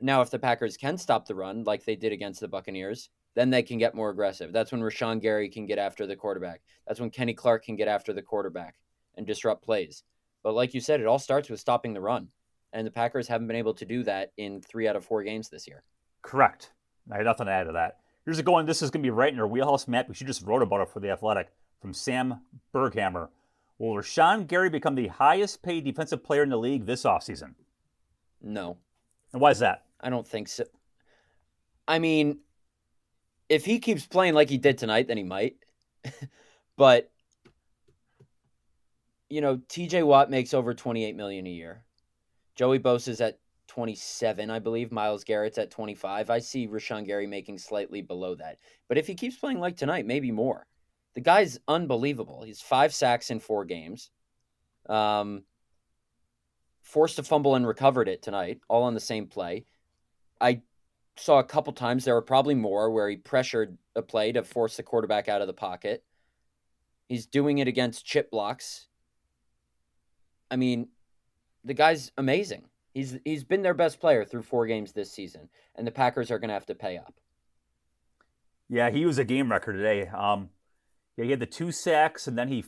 Now, 0.00 0.20
if 0.20 0.30
the 0.30 0.38
Packers 0.38 0.76
can 0.76 0.96
stop 0.96 1.26
the 1.26 1.34
run 1.34 1.64
like 1.64 1.84
they 1.84 1.96
did 1.96 2.12
against 2.12 2.40
the 2.40 2.48
Buccaneers, 2.48 3.10
then 3.34 3.50
they 3.50 3.62
can 3.62 3.78
get 3.78 3.94
more 3.94 4.10
aggressive. 4.10 4.52
That's 4.52 4.70
when 4.70 4.80
Rashan 4.80 5.20
Gary 5.20 5.48
can 5.48 5.66
get 5.66 5.78
after 5.78 6.06
the 6.06 6.16
quarterback. 6.16 6.60
That's 6.86 7.00
when 7.00 7.10
Kenny 7.10 7.34
Clark 7.34 7.64
can 7.64 7.76
get 7.76 7.88
after 7.88 8.12
the 8.12 8.22
quarterback 8.22 8.76
and 9.16 9.26
disrupt 9.26 9.64
plays. 9.64 10.04
But 10.42 10.54
like 10.54 10.74
you 10.74 10.80
said, 10.80 11.00
it 11.00 11.06
all 11.06 11.18
starts 11.18 11.50
with 11.50 11.58
stopping 11.58 11.94
the 11.94 12.00
run 12.00 12.28
and 12.72 12.86
the 12.86 12.90
Packers 12.90 13.28
haven't 13.28 13.46
been 13.46 13.56
able 13.56 13.74
to 13.74 13.84
do 13.84 14.02
that 14.04 14.32
in 14.36 14.60
three 14.60 14.88
out 14.88 14.96
of 14.96 15.04
four 15.04 15.22
games 15.22 15.48
this 15.48 15.66
year. 15.66 15.82
Correct. 16.22 16.72
I 17.10 17.16
have 17.16 17.24
nothing 17.24 17.46
to 17.46 17.52
add 17.52 17.64
to 17.64 17.72
that. 17.72 17.98
Here's 18.28 18.38
a 18.38 18.42
going. 18.42 18.66
This 18.66 18.82
is 18.82 18.90
going 18.90 19.02
to 19.02 19.06
be 19.06 19.10
right 19.10 19.32
in 19.32 19.40
our 19.40 19.46
wheelhouse, 19.46 19.88
Matt. 19.88 20.06
We 20.06 20.14
should 20.14 20.26
just 20.26 20.44
wrote 20.44 20.60
about 20.60 20.82
it 20.82 20.90
for 20.90 21.00
the 21.00 21.08
Athletic 21.08 21.48
from 21.80 21.94
Sam 21.94 22.42
Berghammer. 22.74 23.30
Will 23.78 23.94
Rashan 23.94 24.46
Gary 24.46 24.68
become 24.68 24.96
the 24.96 25.06
highest 25.06 25.62
paid 25.62 25.86
defensive 25.86 26.22
player 26.22 26.42
in 26.42 26.50
the 26.50 26.58
league 26.58 26.84
this 26.84 27.04
offseason? 27.04 27.54
No. 28.42 28.76
And 29.32 29.40
why 29.40 29.52
is 29.52 29.60
that? 29.60 29.84
I 29.98 30.10
don't 30.10 30.28
think 30.28 30.48
so. 30.48 30.64
I 31.88 32.00
mean, 32.00 32.40
if 33.48 33.64
he 33.64 33.78
keeps 33.78 34.04
playing 34.04 34.34
like 34.34 34.50
he 34.50 34.58
did 34.58 34.76
tonight, 34.76 35.08
then 35.08 35.16
he 35.16 35.24
might. 35.24 35.56
but 36.76 37.10
you 39.30 39.40
know, 39.40 39.56
TJ 39.56 40.04
Watt 40.04 40.28
makes 40.28 40.52
over 40.52 40.74
28 40.74 41.16
million 41.16 41.46
a 41.46 41.50
year. 41.50 41.82
Joey 42.56 42.78
Bosa's 42.78 43.22
at 43.22 43.38
27, 43.78 44.50
I 44.50 44.58
believe. 44.58 44.90
Myles 44.90 45.22
Garrett's 45.22 45.56
at 45.56 45.70
25. 45.70 46.30
I 46.30 46.40
see 46.40 46.66
Rashan 46.66 47.06
Gary 47.06 47.28
making 47.28 47.58
slightly 47.58 48.02
below 48.02 48.34
that. 48.34 48.58
But 48.88 48.98
if 48.98 49.06
he 49.06 49.14
keeps 49.14 49.36
playing 49.36 49.60
like 49.60 49.76
tonight, 49.76 50.04
maybe 50.04 50.32
more. 50.32 50.66
The 51.14 51.20
guy's 51.20 51.60
unbelievable. 51.68 52.42
He's 52.42 52.60
five 52.60 52.92
sacks 52.92 53.30
in 53.30 53.38
four 53.38 53.64
games. 53.64 54.10
Um, 54.88 55.44
forced 56.82 57.20
a 57.20 57.22
fumble 57.22 57.54
and 57.54 57.64
recovered 57.64 58.08
it 58.08 58.20
tonight, 58.20 58.58
all 58.68 58.82
on 58.82 58.94
the 58.94 59.00
same 59.00 59.28
play. 59.28 59.64
I 60.40 60.62
saw 61.16 61.38
a 61.38 61.44
couple 61.44 61.72
times, 61.72 62.04
there 62.04 62.14
were 62.14 62.20
probably 62.22 62.56
more, 62.56 62.90
where 62.90 63.08
he 63.08 63.14
pressured 63.14 63.78
a 63.94 64.02
play 64.02 64.32
to 64.32 64.42
force 64.42 64.76
the 64.76 64.82
quarterback 64.82 65.28
out 65.28 65.40
of 65.40 65.46
the 65.46 65.52
pocket. 65.52 66.02
He's 67.08 67.26
doing 67.26 67.58
it 67.58 67.68
against 67.68 68.04
chip 68.04 68.32
blocks. 68.32 68.88
I 70.50 70.56
mean, 70.56 70.88
the 71.62 71.74
guy's 71.74 72.10
amazing. 72.18 72.64
He's 72.94 73.18
he's 73.24 73.44
been 73.44 73.62
their 73.62 73.74
best 73.74 74.00
player 74.00 74.24
through 74.24 74.42
four 74.42 74.66
games 74.66 74.92
this 74.92 75.12
season, 75.12 75.48
and 75.74 75.86
the 75.86 75.92
Packers 75.92 76.30
are 76.30 76.38
going 76.38 76.48
to 76.48 76.54
have 76.54 76.66
to 76.66 76.74
pay 76.74 76.96
up. 76.96 77.14
Yeah, 78.68 78.90
he 78.90 79.06
was 79.06 79.18
a 79.18 79.24
game 79.24 79.50
record 79.50 79.74
today. 79.74 80.08
Um, 80.08 80.50
yeah, 81.16 81.24
he 81.24 81.30
had 81.30 81.40
the 81.40 81.46
two 81.46 81.72
sacks, 81.72 82.26
and 82.26 82.36
then 82.36 82.48
he 82.48 82.64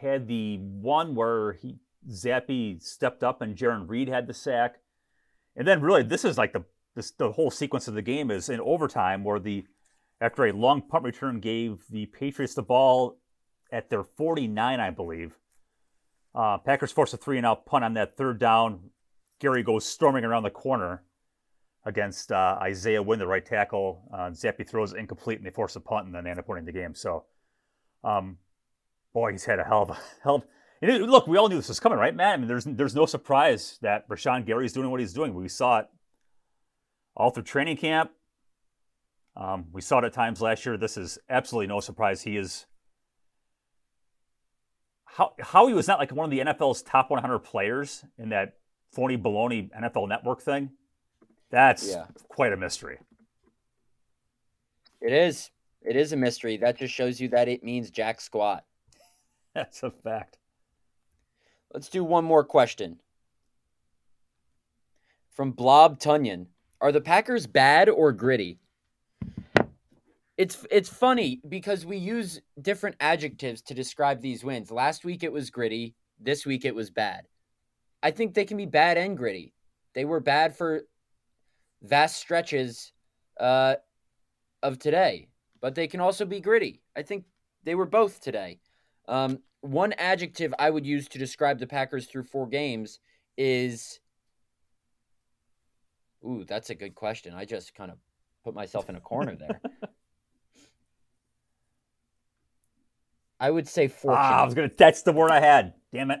had 0.00 0.26
the 0.28 0.58
one 0.58 1.14
where 1.14 1.52
he 1.52 1.78
Zappe 2.08 2.82
stepped 2.82 3.22
up 3.22 3.40
and 3.40 3.56
Jarran 3.56 3.88
Reed 3.88 4.08
had 4.08 4.26
the 4.26 4.34
sack, 4.34 4.76
and 5.56 5.66
then 5.66 5.80
really 5.80 6.02
this 6.02 6.24
is 6.24 6.38
like 6.38 6.52
the 6.52 6.64
this, 6.94 7.10
the 7.12 7.32
whole 7.32 7.50
sequence 7.50 7.88
of 7.88 7.94
the 7.94 8.02
game 8.02 8.30
is 8.30 8.48
in 8.48 8.60
overtime 8.60 9.24
where 9.24 9.38
the 9.38 9.64
after 10.20 10.44
a 10.44 10.52
long 10.52 10.82
punt 10.82 11.04
return 11.04 11.40
gave 11.40 11.84
the 11.90 12.06
Patriots 12.06 12.54
the 12.54 12.62
ball 12.62 13.18
at 13.72 13.90
their 13.90 14.04
49, 14.04 14.78
I 14.78 14.90
believe. 14.90 15.38
Uh, 16.34 16.58
Packers 16.58 16.92
force 16.92 17.12
a 17.12 17.16
three 17.16 17.38
and 17.38 17.46
out 17.46 17.66
punt 17.66 17.84
on 17.84 17.94
that 17.94 18.16
third 18.16 18.38
down. 18.38 18.90
Gary 19.42 19.64
goes 19.64 19.84
storming 19.84 20.24
around 20.24 20.44
the 20.44 20.50
corner 20.50 21.02
against 21.84 22.30
uh, 22.30 22.58
Isaiah 22.62 23.02
Wynn, 23.02 23.18
the 23.18 23.26
right 23.26 23.44
tackle. 23.44 24.08
Uh, 24.14 24.30
Zappe 24.30 24.66
throws 24.66 24.92
incomplete, 24.92 25.38
and 25.38 25.46
they 25.46 25.50
force 25.50 25.74
a 25.74 25.80
punt, 25.80 26.06
and 26.06 26.14
then 26.14 26.22
they 26.22 26.30
end 26.30 26.38
up 26.38 26.48
winning 26.48 26.64
the 26.64 26.72
game. 26.72 26.94
So, 26.94 27.24
um, 28.04 28.38
boy, 29.12 29.32
he's 29.32 29.44
had 29.44 29.58
a 29.58 29.64
hell 29.64 29.82
of 29.82 29.90
a 29.90 29.98
hell. 30.22 30.36
Of, 30.36 30.44
it, 30.80 31.02
look, 31.02 31.26
we 31.26 31.36
all 31.36 31.48
knew 31.48 31.56
this 31.56 31.68
was 31.68 31.80
coming, 31.80 31.98
right, 31.98 32.14
Matt? 32.14 32.34
I 32.34 32.36
mean, 32.36 32.46
there's 32.46 32.64
there's 32.64 32.94
no 32.94 33.04
surprise 33.04 33.78
that 33.82 34.08
Rashan 34.08 34.46
Gary 34.46 34.64
is 34.64 34.72
doing 34.72 34.90
what 34.90 35.00
he's 35.00 35.12
doing. 35.12 35.34
We 35.34 35.48
saw 35.48 35.80
it 35.80 35.86
all 37.16 37.30
through 37.30 37.42
training 37.42 37.78
camp. 37.78 38.12
Um, 39.36 39.66
we 39.72 39.80
saw 39.80 39.98
it 39.98 40.04
at 40.04 40.12
times 40.12 40.40
last 40.40 40.64
year. 40.64 40.76
This 40.76 40.96
is 40.96 41.18
absolutely 41.28 41.66
no 41.66 41.80
surprise. 41.80 42.22
He 42.22 42.36
is 42.36 42.66
how 45.04 45.34
how 45.40 45.66
he 45.66 45.74
was 45.74 45.88
not 45.88 45.98
like 45.98 46.12
one 46.12 46.24
of 46.24 46.30
the 46.30 46.40
NFL's 46.40 46.82
top 46.82 47.10
100 47.10 47.40
players 47.40 48.04
in 48.18 48.28
that 48.28 48.54
phony 48.92 49.16
baloney 49.16 49.70
NFL 49.72 50.08
Network 50.08 50.42
thing. 50.42 50.70
That's 51.50 51.90
yeah. 51.90 52.06
quite 52.28 52.52
a 52.52 52.56
mystery. 52.56 52.98
It 55.00 55.12
is. 55.12 55.50
It 55.82 55.96
is 55.96 56.12
a 56.12 56.16
mystery. 56.16 56.56
That 56.56 56.78
just 56.78 56.94
shows 56.94 57.20
you 57.20 57.28
that 57.28 57.48
it 57.48 57.64
means 57.64 57.90
jack 57.90 58.20
squat. 58.20 58.64
That's 59.54 59.82
a 59.82 59.90
fact. 59.90 60.38
Let's 61.74 61.88
do 61.88 62.04
one 62.04 62.24
more 62.24 62.44
question. 62.44 63.00
From 65.30 65.52
Blob 65.52 65.98
Tunyon. 65.98 66.46
Are 66.80 66.92
the 66.92 67.00
Packers 67.00 67.46
bad 67.46 67.88
or 67.88 68.12
gritty? 68.12 68.58
It's 70.36 70.66
it's 70.70 70.88
funny 70.88 71.40
because 71.48 71.86
we 71.86 71.96
use 71.96 72.40
different 72.60 72.96
adjectives 72.98 73.62
to 73.62 73.74
describe 73.74 74.20
these 74.20 74.42
wins. 74.42 74.70
Last 74.70 75.04
week 75.04 75.22
it 75.22 75.32
was 75.32 75.50
gritty, 75.50 75.94
this 76.18 76.44
week 76.44 76.64
it 76.64 76.74
was 76.74 76.90
bad. 76.90 77.26
I 78.02 78.10
think 78.10 78.34
they 78.34 78.44
can 78.44 78.56
be 78.56 78.66
bad 78.66 78.98
and 78.98 79.16
gritty. 79.16 79.54
They 79.94 80.04
were 80.04 80.20
bad 80.20 80.56
for 80.56 80.82
vast 81.82 82.16
stretches 82.16 82.92
uh, 83.38 83.76
of 84.62 84.78
today, 84.78 85.28
but 85.60 85.74
they 85.74 85.86
can 85.86 86.00
also 86.00 86.24
be 86.24 86.40
gritty. 86.40 86.82
I 86.96 87.02
think 87.02 87.24
they 87.62 87.74
were 87.74 87.86
both 87.86 88.20
today. 88.20 88.58
Um, 89.08 89.40
one 89.60 89.92
adjective 89.94 90.52
I 90.58 90.70
would 90.70 90.86
use 90.86 91.08
to 91.08 91.18
describe 91.18 91.58
the 91.58 91.66
Packers 91.66 92.06
through 92.06 92.24
four 92.24 92.46
games 92.46 92.98
is. 93.36 94.00
Ooh, 96.24 96.44
that's 96.46 96.70
a 96.70 96.74
good 96.74 96.94
question. 96.94 97.34
I 97.34 97.44
just 97.44 97.74
kind 97.74 97.90
of 97.90 97.98
put 98.44 98.54
myself 98.54 98.88
in 98.88 98.96
a 98.96 99.00
corner 99.00 99.34
there. 99.34 99.60
I 103.40 103.50
would 103.50 103.66
say 103.66 103.88
fortunate. 103.88 104.22
Ah, 104.22 104.42
I 104.42 104.44
was 104.44 104.54
going 104.54 104.70
to 104.70 104.76
That's 104.76 105.02
the 105.02 105.12
word 105.12 105.32
I 105.32 105.40
had. 105.40 105.74
Damn 105.92 106.12
it. 106.12 106.20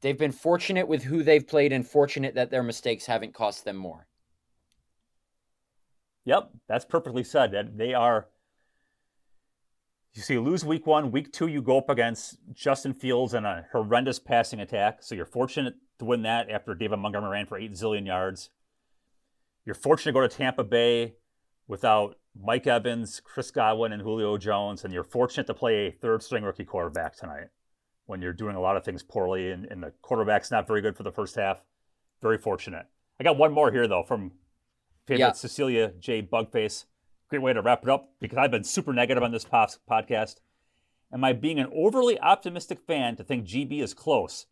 They've 0.00 0.18
been 0.18 0.32
fortunate 0.32 0.86
with 0.86 1.04
who 1.04 1.22
they've 1.22 1.46
played 1.46 1.72
and 1.72 1.86
fortunate 1.86 2.34
that 2.34 2.50
their 2.50 2.62
mistakes 2.62 3.06
haven't 3.06 3.34
cost 3.34 3.64
them 3.64 3.76
more. 3.76 4.06
Yep, 6.24 6.50
that's 6.68 6.84
perfectly 6.84 7.24
said. 7.24 7.52
That 7.52 7.78
they 7.78 7.94
are 7.94 8.28
you 10.14 10.22
see, 10.22 10.38
lose 10.38 10.64
week 10.64 10.86
one, 10.86 11.12
week 11.12 11.32
two, 11.32 11.46
you 11.46 11.62
go 11.62 11.78
up 11.78 11.90
against 11.90 12.38
Justin 12.52 12.92
Fields 12.92 13.34
and 13.34 13.46
a 13.46 13.66
horrendous 13.72 14.18
passing 14.18 14.58
attack. 14.58 14.98
So 15.02 15.14
you're 15.14 15.24
fortunate 15.24 15.74
to 15.98 16.04
win 16.04 16.22
that 16.22 16.50
after 16.50 16.74
David 16.74 16.98
Montgomery 16.98 17.30
ran 17.30 17.46
for 17.46 17.58
eight 17.58 17.72
zillion 17.72 18.06
yards. 18.06 18.50
You're 19.64 19.74
fortunate 19.74 20.12
to 20.12 20.20
go 20.20 20.26
to 20.26 20.28
Tampa 20.28 20.64
Bay 20.64 21.14
without 21.68 22.16
Mike 22.36 22.66
Evans, 22.66 23.20
Chris 23.22 23.50
Godwin, 23.50 23.92
and 23.92 24.02
Julio 24.02 24.38
Jones. 24.38 24.82
And 24.82 24.92
you're 24.92 25.04
fortunate 25.04 25.46
to 25.46 25.54
play 25.54 25.86
a 25.86 25.92
third 25.92 26.22
string 26.22 26.42
rookie 26.42 26.64
quarterback 26.64 27.16
tonight 27.16 27.48
when 28.08 28.20
you're 28.20 28.32
doing 28.32 28.56
a 28.56 28.60
lot 28.60 28.76
of 28.76 28.84
things 28.84 29.02
poorly 29.02 29.52
and, 29.52 29.64
and 29.66 29.82
the 29.82 29.92
quarterback's 30.02 30.50
not 30.50 30.66
very 30.66 30.82
good 30.82 30.96
for 30.96 31.04
the 31.04 31.12
first 31.12 31.36
half. 31.36 31.62
Very 32.20 32.38
fortunate. 32.38 32.86
I 33.20 33.24
got 33.24 33.38
one 33.38 33.52
more 33.52 33.70
here, 33.70 33.86
though, 33.86 34.02
from 34.02 34.32
favorite 35.06 35.20
yeah. 35.20 35.32
Cecilia 35.32 35.92
J. 36.00 36.22
Bugface 36.22 36.84
great 37.28 37.42
way 37.42 37.52
to 37.52 37.62
wrap 37.62 37.82
it 37.82 37.90
up 37.90 38.10
because 38.20 38.38
I've 38.38 38.50
been 38.50 38.64
super 38.64 38.92
negative 38.92 39.22
on 39.22 39.32
this 39.32 39.44
podcast. 39.44 40.36
Am 41.12 41.24
I 41.24 41.32
being 41.32 41.58
an 41.58 41.70
overly 41.74 42.18
optimistic 42.20 42.80
fan 42.80 43.16
to 43.16 43.24
think 43.24 43.46
GB 43.46 43.82
is 43.82 43.94
close? 43.94 44.46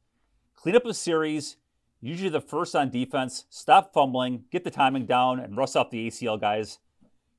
Clean 0.54 0.76
up 0.76 0.86
a 0.86 0.94
series, 0.94 1.56
usually 2.00 2.30
the 2.30 2.40
first 2.40 2.74
on 2.74 2.90
defense, 2.90 3.46
stop 3.50 3.92
fumbling, 3.92 4.44
get 4.50 4.64
the 4.64 4.70
timing 4.70 5.06
down, 5.06 5.38
and 5.38 5.56
rust 5.56 5.76
off 5.76 5.90
the 5.90 6.06
ACL 6.06 6.40
guys. 6.40 6.78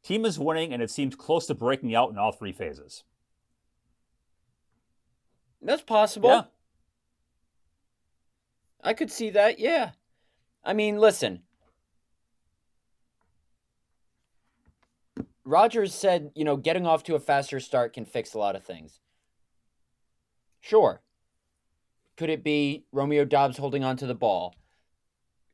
Team 0.04 0.26
is 0.26 0.40
winning, 0.40 0.74
and 0.74 0.82
it 0.82 0.90
seems 0.90 1.16
close 1.16 1.48
to 1.48 1.56
breaking 1.56 1.96
out 1.96 2.12
in 2.12 2.18
all 2.18 2.32
three 2.32 2.52
phases. 2.52 3.04
That's 5.68 5.82
possible. 5.82 6.30
Yeah. 6.30 6.44
I 8.82 8.94
could 8.94 9.12
see 9.12 9.32
that, 9.32 9.60
yeah. 9.60 9.92
I 10.64 10.72
mean, 10.72 10.98
listen, 10.98 11.42
Rodgers 15.44 15.94
said, 15.94 16.32
you 16.36 16.46
know, 16.46 16.56
getting 16.56 16.88
off 16.88 17.04
to 17.04 17.16
a 17.16 17.20
faster 17.20 17.60
start 17.60 17.92
can 17.92 18.06
fix 18.06 18.34
a 18.34 18.40
lot 18.40 18.56
of 18.56 18.64
things. 18.64 19.02
Sure. 20.62 21.02
Could 22.16 22.30
it 22.30 22.46
be 22.46 22.86
Romeo 22.94 23.26
Doubs 23.26 23.58
holding 23.58 23.84
on 23.84 23.98
to 23.98 24.08
the 24.08 24.16
ball? 24.16 24.56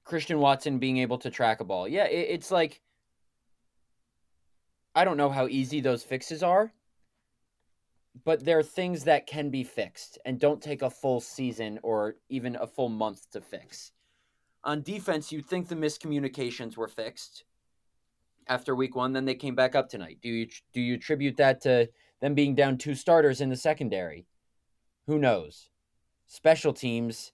Christian 0.04 0.38
Watson 0.38 0.78
being 0.78 0.98
able 0.98 1.18
to 1.18 1.32
track 1.32 1.60
a 1.60 1.64
ball? 1.64 1.88
Yeah, 1.88 2.06
it, 2.06 2.28
it's 2.30 2.52
like 2.52 2.82
I 4.94 5.06
don't 5.06 5.18
know 5.18 5.32
how 5.32 5.48
easy 5.48 5.82
those 5.82 6.04
fixes 6.04 6.44
are, 6.44 6.72
but 8.26 8.46
there 8.46 8.60
are 8.60 8.64
things 8.64 9.04
that 9.06 9.28
can 9.28 9.50
be 9.50 9.64
fixed 9.64 10.20
and 10.26 10.40
don't 10.40 10.62
take 10.62 10.82
a 10.82 10.90
full 10.90 11.20
season 11.20 11.80
or 11.84 12.16
even 12.30 12.56
a 12.56 12.68
full 12.68 12.90
month 12.90 13.30
to 13.32 13.42
fix. 13.42 13.92
On 14.64 14.82
defense, 14.82 15.32
you'd 15.32 15.46
think 15.46 15.68
the 15.68 15.76
miscommunications 15.76 16.78
were 16.78 16.88
fixed 16.88 17.44
after 18.48 18.76
week 18.76 18.96
one. 18.96 19.14
Then 19.14 19.26
they 19.26 19.36
came 19.36 19.56
back 19.56 19.76
up 19.76 19.90
tonight. 19.90 20.20
Do 20.22 20.30
you 20.30 20.48
do 20.74 20.82
you 20.82 20.96
attribute 20.96 21.38
that 21.38 21.62
to 21.62 21.90
them 22.22 22.34
being 22.34 22.56
down 22.56 22.78
two 22.78 22.96
starters 22.96 23.42
in 23.42 23.50
the 23.50 23.58
secondary? 23.58 24.26
Who 25.08 25.20
knows? 25.20 25.70
Special 26.28 26.72
teams, 26.72 27.34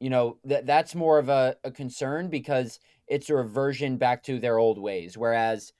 you 0.00 0.10
know 0.10 0.38
that 0.44 0.66
that's 0.66 0.94
more 0.94 1.18
of 1.18 1.28
a, 1.28 1.56
a 1.64 1.70
concern 1.70 2.28
because 2.28 2.78
it's 3.06 3.30
a 3.30 3.34
reversion 3.34 3.96
back 3.96 4.22
to 4.24 4.38
their 4.38 4.58
old 4.58 4.78
ways. 4.78 5.16
Whereas 5.16 5.72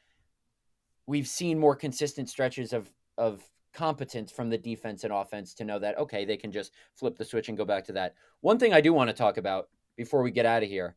we've 1.06 1.28
seen 1.28 1.58
more 1.58 1.76
consistent 1.76 2.30
stretches 2.30 2.72
of 2.72 2.90
of 3.18 3.42
competence 3.74 4.30
from 4.30 4.48
the 4.48 4.58
defense 4.58 5.04
and 5.04 5.12
offense 5.12 5.52
to 5.54 5.64
know 5.64 5.78
that 5.78 5.98
okay 5.98 6.24
they 6.24 6.36
can 6.36 6.52
just 6.52 6.72
flip 6.94 7.18
the 7.18 7.24
switch 7.24 7.48
and 7.48 7.58
go 7.58 7.64
back 7.64 7.84
to 7.84 7.92
that. 7.92 8.14
One 8.40 8.58
thing 8.58 8.72
I 8.72 8.80
do 8.80 8.92
want 8.92 9.10
to 9.10 9.14
talk 9.14 9.36
about 9.36 9.68
before 9.96 10.22
we 10.22 10.30
get 10.30 10.46
out 10.46 10.62
of 10.62 10.68
here 10.68 10.96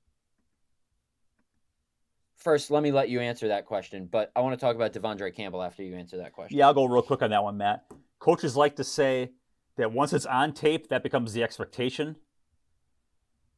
first, 2.38 2.72
let 2.72 2.84
me 2.84 2.92
let 2.92 3.10
you 3.10 3.20
answer 3.20 3.50
that 3.50 3.66
question, 3.66 4.08
but 4.10 4.32
I 4.36 4.42
want 4.42 4.58
to 4.58 4.64
talk 4.64 4.76
about 4.76 4.94
De'Vondre 4.94 5.36
Campbell 5.36 5.62
after 5.62 5.84
you 5.84 5.96
answer 5.96 6.18
that 6.18 6.34
question. 6.34 6.58
Yeah, 6.58 6.68
I'll 6.68 6.74
go 6.74 6.86
real 6.86 7.02
quick 7.02 7.22
on 7.22 7.32
that 7.32 7.44
one, 7.44 7.58
Matt. 7.58 7.86
Coaches 8.20 8.56
like 8.56 8.78
to 8.78 8.84
say 8.84 9.32
that 9.76 9.92
once 9.92 10.14
it's 10.14 10.26
on 10.26 10.54
tape, 10.54 10.88
that 10.90 11.04
becomes 11.04 11.34
the 11.34 11.44
expectation. 11.44 12.16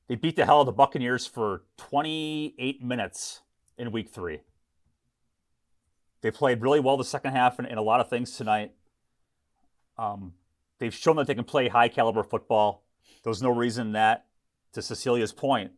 They 0.08 0.16
beat 0.16 0.36
the 0.36 0.46
hell 0.46 0.58
out 0.58 0.62
of 0.62 0.66
the 0.66 0.72
Buccaneers 0.72 1.28
for 1.28 1.66
28 1.78 2.84
minutes 2.84 3.42
in 3.78 3.92
week 3.92 4.10
three. 4.10 4.40
They 6.22 6.32
played 6.32 6.62
really 6.62 6.80
well 6.80 6.98
the 6.98 7.04
second 7.04 7.34
half 7.34 7.60
in, 7.60 7.66
in 7.66 7.78
a 7.78 7.84
lot 7.84 8.00
of 8.00 8.10
things 8.10 8.36
tonight. 8.36 8.72
Um, 10.00 10.34
they've 10.80 10.94
shown 10.94 11.18
that 11.18 11.28
they 11.28 11.36
can 11.36 11.44
play 11.44 11.68
high 11.68 11.90
caliber 11.90 12.24
football. 12.24 12.86
There's 13.24 13.42
no 13.42 13.50
reason 13.50 13.92
that, 13.92 14.26
to 14.74 14.82
Cecilia's 14.82 15.34
point, 15.34 15.72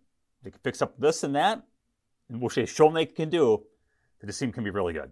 they 0.43 0.51
can 0.51 0.59
fix 0.63 0.81
up 0.81 0.99
this 0.99 1.23
and 1.23 1.35
that 1.35 1.63
and 2.29 2.41
which 2.41 2.55
they've 2.55 2.69
shown 2.69 2.93
they 2.93 3.05
can 3.05 3.29
do, 3.29 3.63
that 4.19 4.27
this 4.27 4.39
team 4.39 4.51
can 4.51 4.63
be 4.63 4.69
really 4.69 4.93
good. 4.93 5.11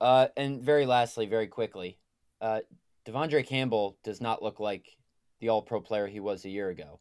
Uh, 0.00 0.28
and 0.36 0.62
very 0.62 0.86
lastly, 0.86 1.26
very 1.26 1.46
quickly, 1.46 1.98
uh, 2.40 2.60
De'Vondre 3.06 3.46
Campbell 3.46 3.96
does 4.04 4.20
not 4.20 4.42
look 4.42 4.60
like 4.60 4.96
the 5.40 5.48
All 5.48 5.62
Pro 5.62 5.80
player 5.80 6.06
he 6.06 6.20
was 6.20 6.44
a 6.44 6.50
year 6.50 6.68
ago. 6.68 7.00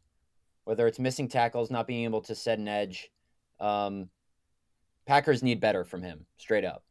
Whether 0.63 0.87
it's 0.87 0.99
missing 0.99 1.27
tackles, 1.27 1.69
not 1.69 1.87
being 1.87 2.05
able 2.05 2.21
to 2.21 2.35
set 2.35 2.59
an 2.59 2.67
edge, 2.67 3.09
um, 3.59 4.09
Packers 5.05 5.43
need 5.43 5.59
better 5.59 5.83
from 5.83 6.01
him, 6.01 6.25
straight 6.37 6.65
up. 6.65 6.83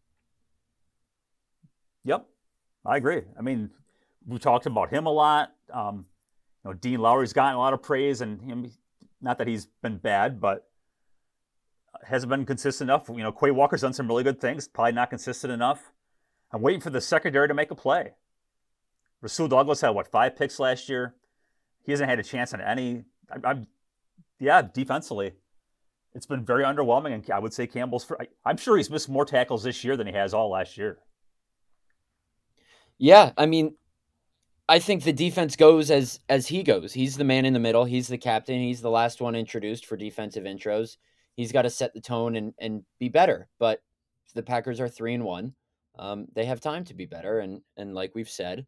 Yep, 2.04 2.26
I 2.86 2.96
agree. 2.96 3.22
I 3.38 3.42
mean, 3.42 3.70
we 4.26 4.38
talked 4.38 4.66
about 4.66 4.90
him 4.90 5.06
a 5.06 5.12
lot. 5.12 5.52
Um, 5.72 6.06
you 6.64 6.70
know, 6.70 6.74
Dean 6.74 7.00
Lowry's 7.00 7.32
gotten 7.32 7.54
a 7.54 7.58
lot 7.58 7.72
of 7.72 7.82
praise, 7.82 8.20
and 8.20 8.40
him, 8.40 8.70
not 9.20 9.38
that 9.38 9.48
he's 9.48 9.66
been 9.82 9.98
bad, 9.98 10.40
but 10.40 10.68
hasn't 12.04 12.30
been 12.30 12.46
consistent 12.46 12.90
enough. 12.90 13.08
You 13.08 13.22
know, 13.22 13.32
Quay 13.32 13.50
Walker's 13.50 13.80
done 13.80 13.92
some 13.92 14.06
really 14.06 14.22
good 14.22 14.40
things, 14.40 14.68
probably 14.68 14.92
not 14.92 15.10
consistent 15.10 15.52
enough. 15.52 15.92
I'm 16.52 16.62
waiting 16.62 16.80
for 16.80 16.90
the 16.90 17.00
secondary 17.00 17.48
to 17.48 17.54
make 17.54 17.70
a 17.70 17.74
play. 17.74 18.12
Rasul 19.20 19.48
Douglas 19.48 19.80
had 19.80 19.90
what 19.90 20.08
five 20.08 20.36
picks 20.36 20.60
last 20.60 20.88
year. 20.88 21.14
He 21.82 21.92
hasn't 21.92 22.08
had 22.08 22.18
a 22.18 22.22
chance 22.22 22.54
on 22.54 22.60
any. 22.60 23.04
I, 23.30 23.50
am 23.50 23.66
yeah, 24.38 24.62
defensively, 24.62 25.32
it's 26.14 26.26
been 26.26 26.44
very 26.44 26.64
underwhelming. 26.64 27.14
And 27.14 27.30
I 27.30 27.38
would 27.38 27.52
say 27.52 27.66
Campbell's. 27.66 28.04
For, 28.04 28.20
I, 28.20 28.28
I'm 28.44 28.56
sure 28.56 28.76
he's 28.76 28.90
missed 28.90 29.08
more 29.08 29.24
tackles 29.24 29.64
this 29.64 29.82
year 29.82 29.96
than 29.96 30.06
he 30.06 30.12
has 30.12 30.34
all 30.34 30.50
last 30.50 30.76
year. 30.76 30.98
Yeah, 32.98 33.32
I 33.36 33.46
mean, 33.46 33.74
I 34.68 34.78
think 34.78 35.04
the 35.04 35.12
defense 35.12 35.56
goes 35.56 35.90
as 35.90 36.20
as 36.28 36.46
he 36.48 36.62
goes. 36.62 36.92
He's 36.92 37.16
the 37.16 37.24
man 37.24 37.44
in 37.44 37.52
the 37.52 37.60
middle. 37.60 37.84
He's 37.84 38.08
the 38.08 38.18
captain. 38.18 38.58
He's 38.58 38.80
the 38.80 38.90
last 38.90 39.20
one 39.20 39.34
introduced 39.34 39.86
for 39.86 39.96
defensive 39.96 40.44
intros 40.44 40.96
he's 41.36 41.52
got 41.52 41.62
to 41.62 41.70
set 41.70 41.94
the 41.94 42.00
tone 42.00 42.36
and 42.36 42.54
and 42.58 42.82
be 42.98 43.08
better. 43.08 43.48
But 43.58 43.82
the 44.34 44.42
Packers 44.42 44.80
are 44.80 44.88
three 44.88 45.14
and 45.14 45.24
one. 45.24 45.54
Um, 45.98 46.26
they 46.34 46.44
have 46.46 46.60
time 46.60 46.84
to 46.84 46.94
be 46.94 47.06
better, 47.06 47.38
and 47.38 47.60
and 47.76 47.94
like 47.94 48.14
we've 48.14 48.28
said, 48.28 48.66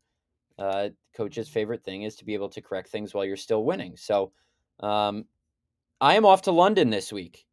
uh, 0.59 0.91
coach's 1.17 1.49
favorite 1.49 1.83
thing 1.83 2.03
is 2.03 2.17
to 2.17 2.25
be 2.25 2.35
able 2.35 2.51
to 2.51 2.63
correct 2.63 2.89
things 2.91 3.13
while 3.13 3.25
you're 3.25 3.37
still 3.37 3.65
winning. 3.65 3.97
So, 3.97 4.33
um, 4.81 5.25
I 6.01 6.15
am 6.15 6.25
off 6.25 6.43
to 6.43 6.53
London 6.53 6.91
this 6.91 7.13
week. 7.13 7.45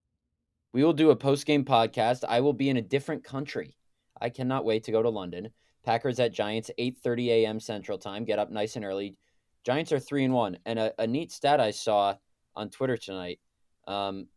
We 0.74 0.84
will 0.84 0.94
do 0.94 1.10
a 1.10 1.16
post 1.16 1.46
game 1.46 1.66
podcast. 1.66 2.24
I 2.28 2.42
will 2.42 2.54
be 2.54 2.70
in 2.70 2.78
a 2.78 2.82
different 2.82 3.24
country. 3.24 3.78
I 4.22 4.30
cannot 4.30 4.66
wait 4.66 4.84
to 4.86 4.92
go 4.92 5.02
to 5.02 5.10
London. 5.10 5.50
Packers 5.86 6.20
at 6.20 6.34
Giants, 6.34 6.72
8:30 6.78 7.28
a.m. 7.28 7.60
Central 7.60 7.98
Time. 7.98 8.26
Get 8.26 8.40
up 8.40 8.52
nice 8.52 8.76
and 8.76 8.84
early. 8.84 9.16
Giants 9.64 9.92
are 9.92 10.00
three 10.00 10.24
and 10.24 10.34
one. 10.34 10.58
And 10.66 10.80
a, 10.80 10.94
a 11.00 11.08
neat 11.08 11.32
stat 11.32 11.60
I 11.60 11.72
saw 11.72 12.16
on 12.56 12.70
Twitter 12.70 12.98
tonight. 12.98 13.40
Um, 13.88 14.28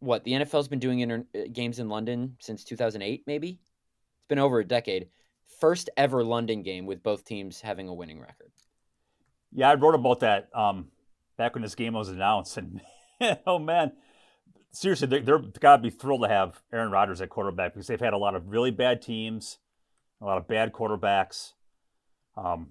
what 0.00 0.24
the 0.24 0.32
NFL's 0.32 0.68
been 0.68 0.78
doing 0.78 1.00
inter- 1.00 1.24
uh, 1.34 1.42
games 1.52 1.78
in 1.78 1.88
London 1.88 2.36
since 2.40 2.64
2008, 2.64 3.22
maybe. 3.26 3.58
It's 3.60 4.28
been 4.28 4.38
over 4.38 4.60
a 4.60 4.64
decade. 4.64 5.08
First 5.60 5.90
ever 5.96 6.24
London 6.24 6.62
game 6.62 6.86
with 6.86 7.02
both 7.02 7.24
teams 7.24 7.60
having 7.60 7.88
a 7.88 7.94
winning 7.94 8.20
record. 8.20 8.50
Yeah, 9.52 9.70
I 9.70 9.74
wrote 9.74 9.94
about 9.94 10.20
that 10.20 10.48
um, 10.54 10.88
back 11.36 11.54
when 11.54 11.62
this 11.62 11.74
game 11.74 11.94
was 11.94 12.08
announced, 12.08 12.56
and 12.56 12.80
oh 13.46 13.58
man, 13.58 13.92
seriously, 14.74 15.06
they're, 15.06 15.20
they're 15.20 15.38
got 15.38 15.76
to 15.76 15.82
be 15.82 15.90
thrilled 15.90 16.22
to 16.22 16.28
have 16.28 16.60
Aaron 16.72 16.90
Rodgers 16.90 17.20
at 17.20 17.30
quarterback 17.30 17.74
because 17.74 17.86
they've 17.86 18.00
had 18.00 18.12
a 18.12 18.18
lot 18.18 18.34
of 18.34 18.48
really 18.48 18.70
bad 18.70 19.00
teams, 19.00 19.58
a 20.20 20.24
lot 20.24 20.38
of 20.38 20.48
bad 20.48 20.72
quarterbacks. 20.72 21.52
Um, 22.36 22.68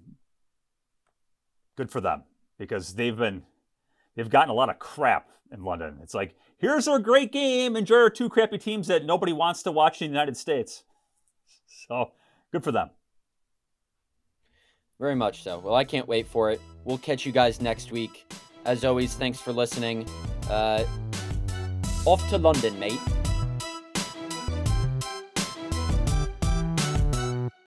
good 1.76 1.90
for 1.90 2.00
them 2.00 2.24
because 2.58 2.94
they've 2.94 3.16
been 3.16 3.42
they've 4.14 4.28
gotten 4.28 4.50
a 4.50 4.54
lot 4.54 4.68
of 4.68 4.78
crap 4.78 5.30
in 5.50 5.64
London. 5.64 5.98
It's 6.02 6.14
like 6.14 6.34
here's 6.58 6.86
our 6.86 6.98
great 6.98 7.32
game, 7.32 7.76
enjoy 7.76 7.96
our 7.96 8.10
two 8.10 8.28
crappy 8.28 8.58
teams 8.58 8.86
that 8.88 9.04
nobody 9.04 9.32
wants 9.32 9.62
to 9.62 9.72
watch 9.72 10.02
in 10.02 10.08
the 10.08 10.12
United 10.12 10.36
States. 10.36 10.84
So 11.86 12.12
good 12.50 12.64
for 12.64 12.72
them. 12.72 12.88
Very 14.98 15.14
much 15.14 15.42
so. 15.42 15.58
Well, 15.58 15.74
I 15.74 15.84
can't 15.84 16.08
wait 16.08 16.26
for 16.26 16.50
it. 16.50 16.60
We'll 16.84 16.98
catch 16.98 17.26
you 17.26 17.32
guys 17.32 17.60
next 17.60 17.92
week. 17.92 18.32
As 18.64 18.84
always, 18.84 19.14
thanks 19.14 19.38
for 19.38 19.52
listening. 19.52 20.08
Uh, 20.48 20.84
off 22.04 22.28
to 22.30 22.38
London, 22.38 22.78
mate. 22.78 23.13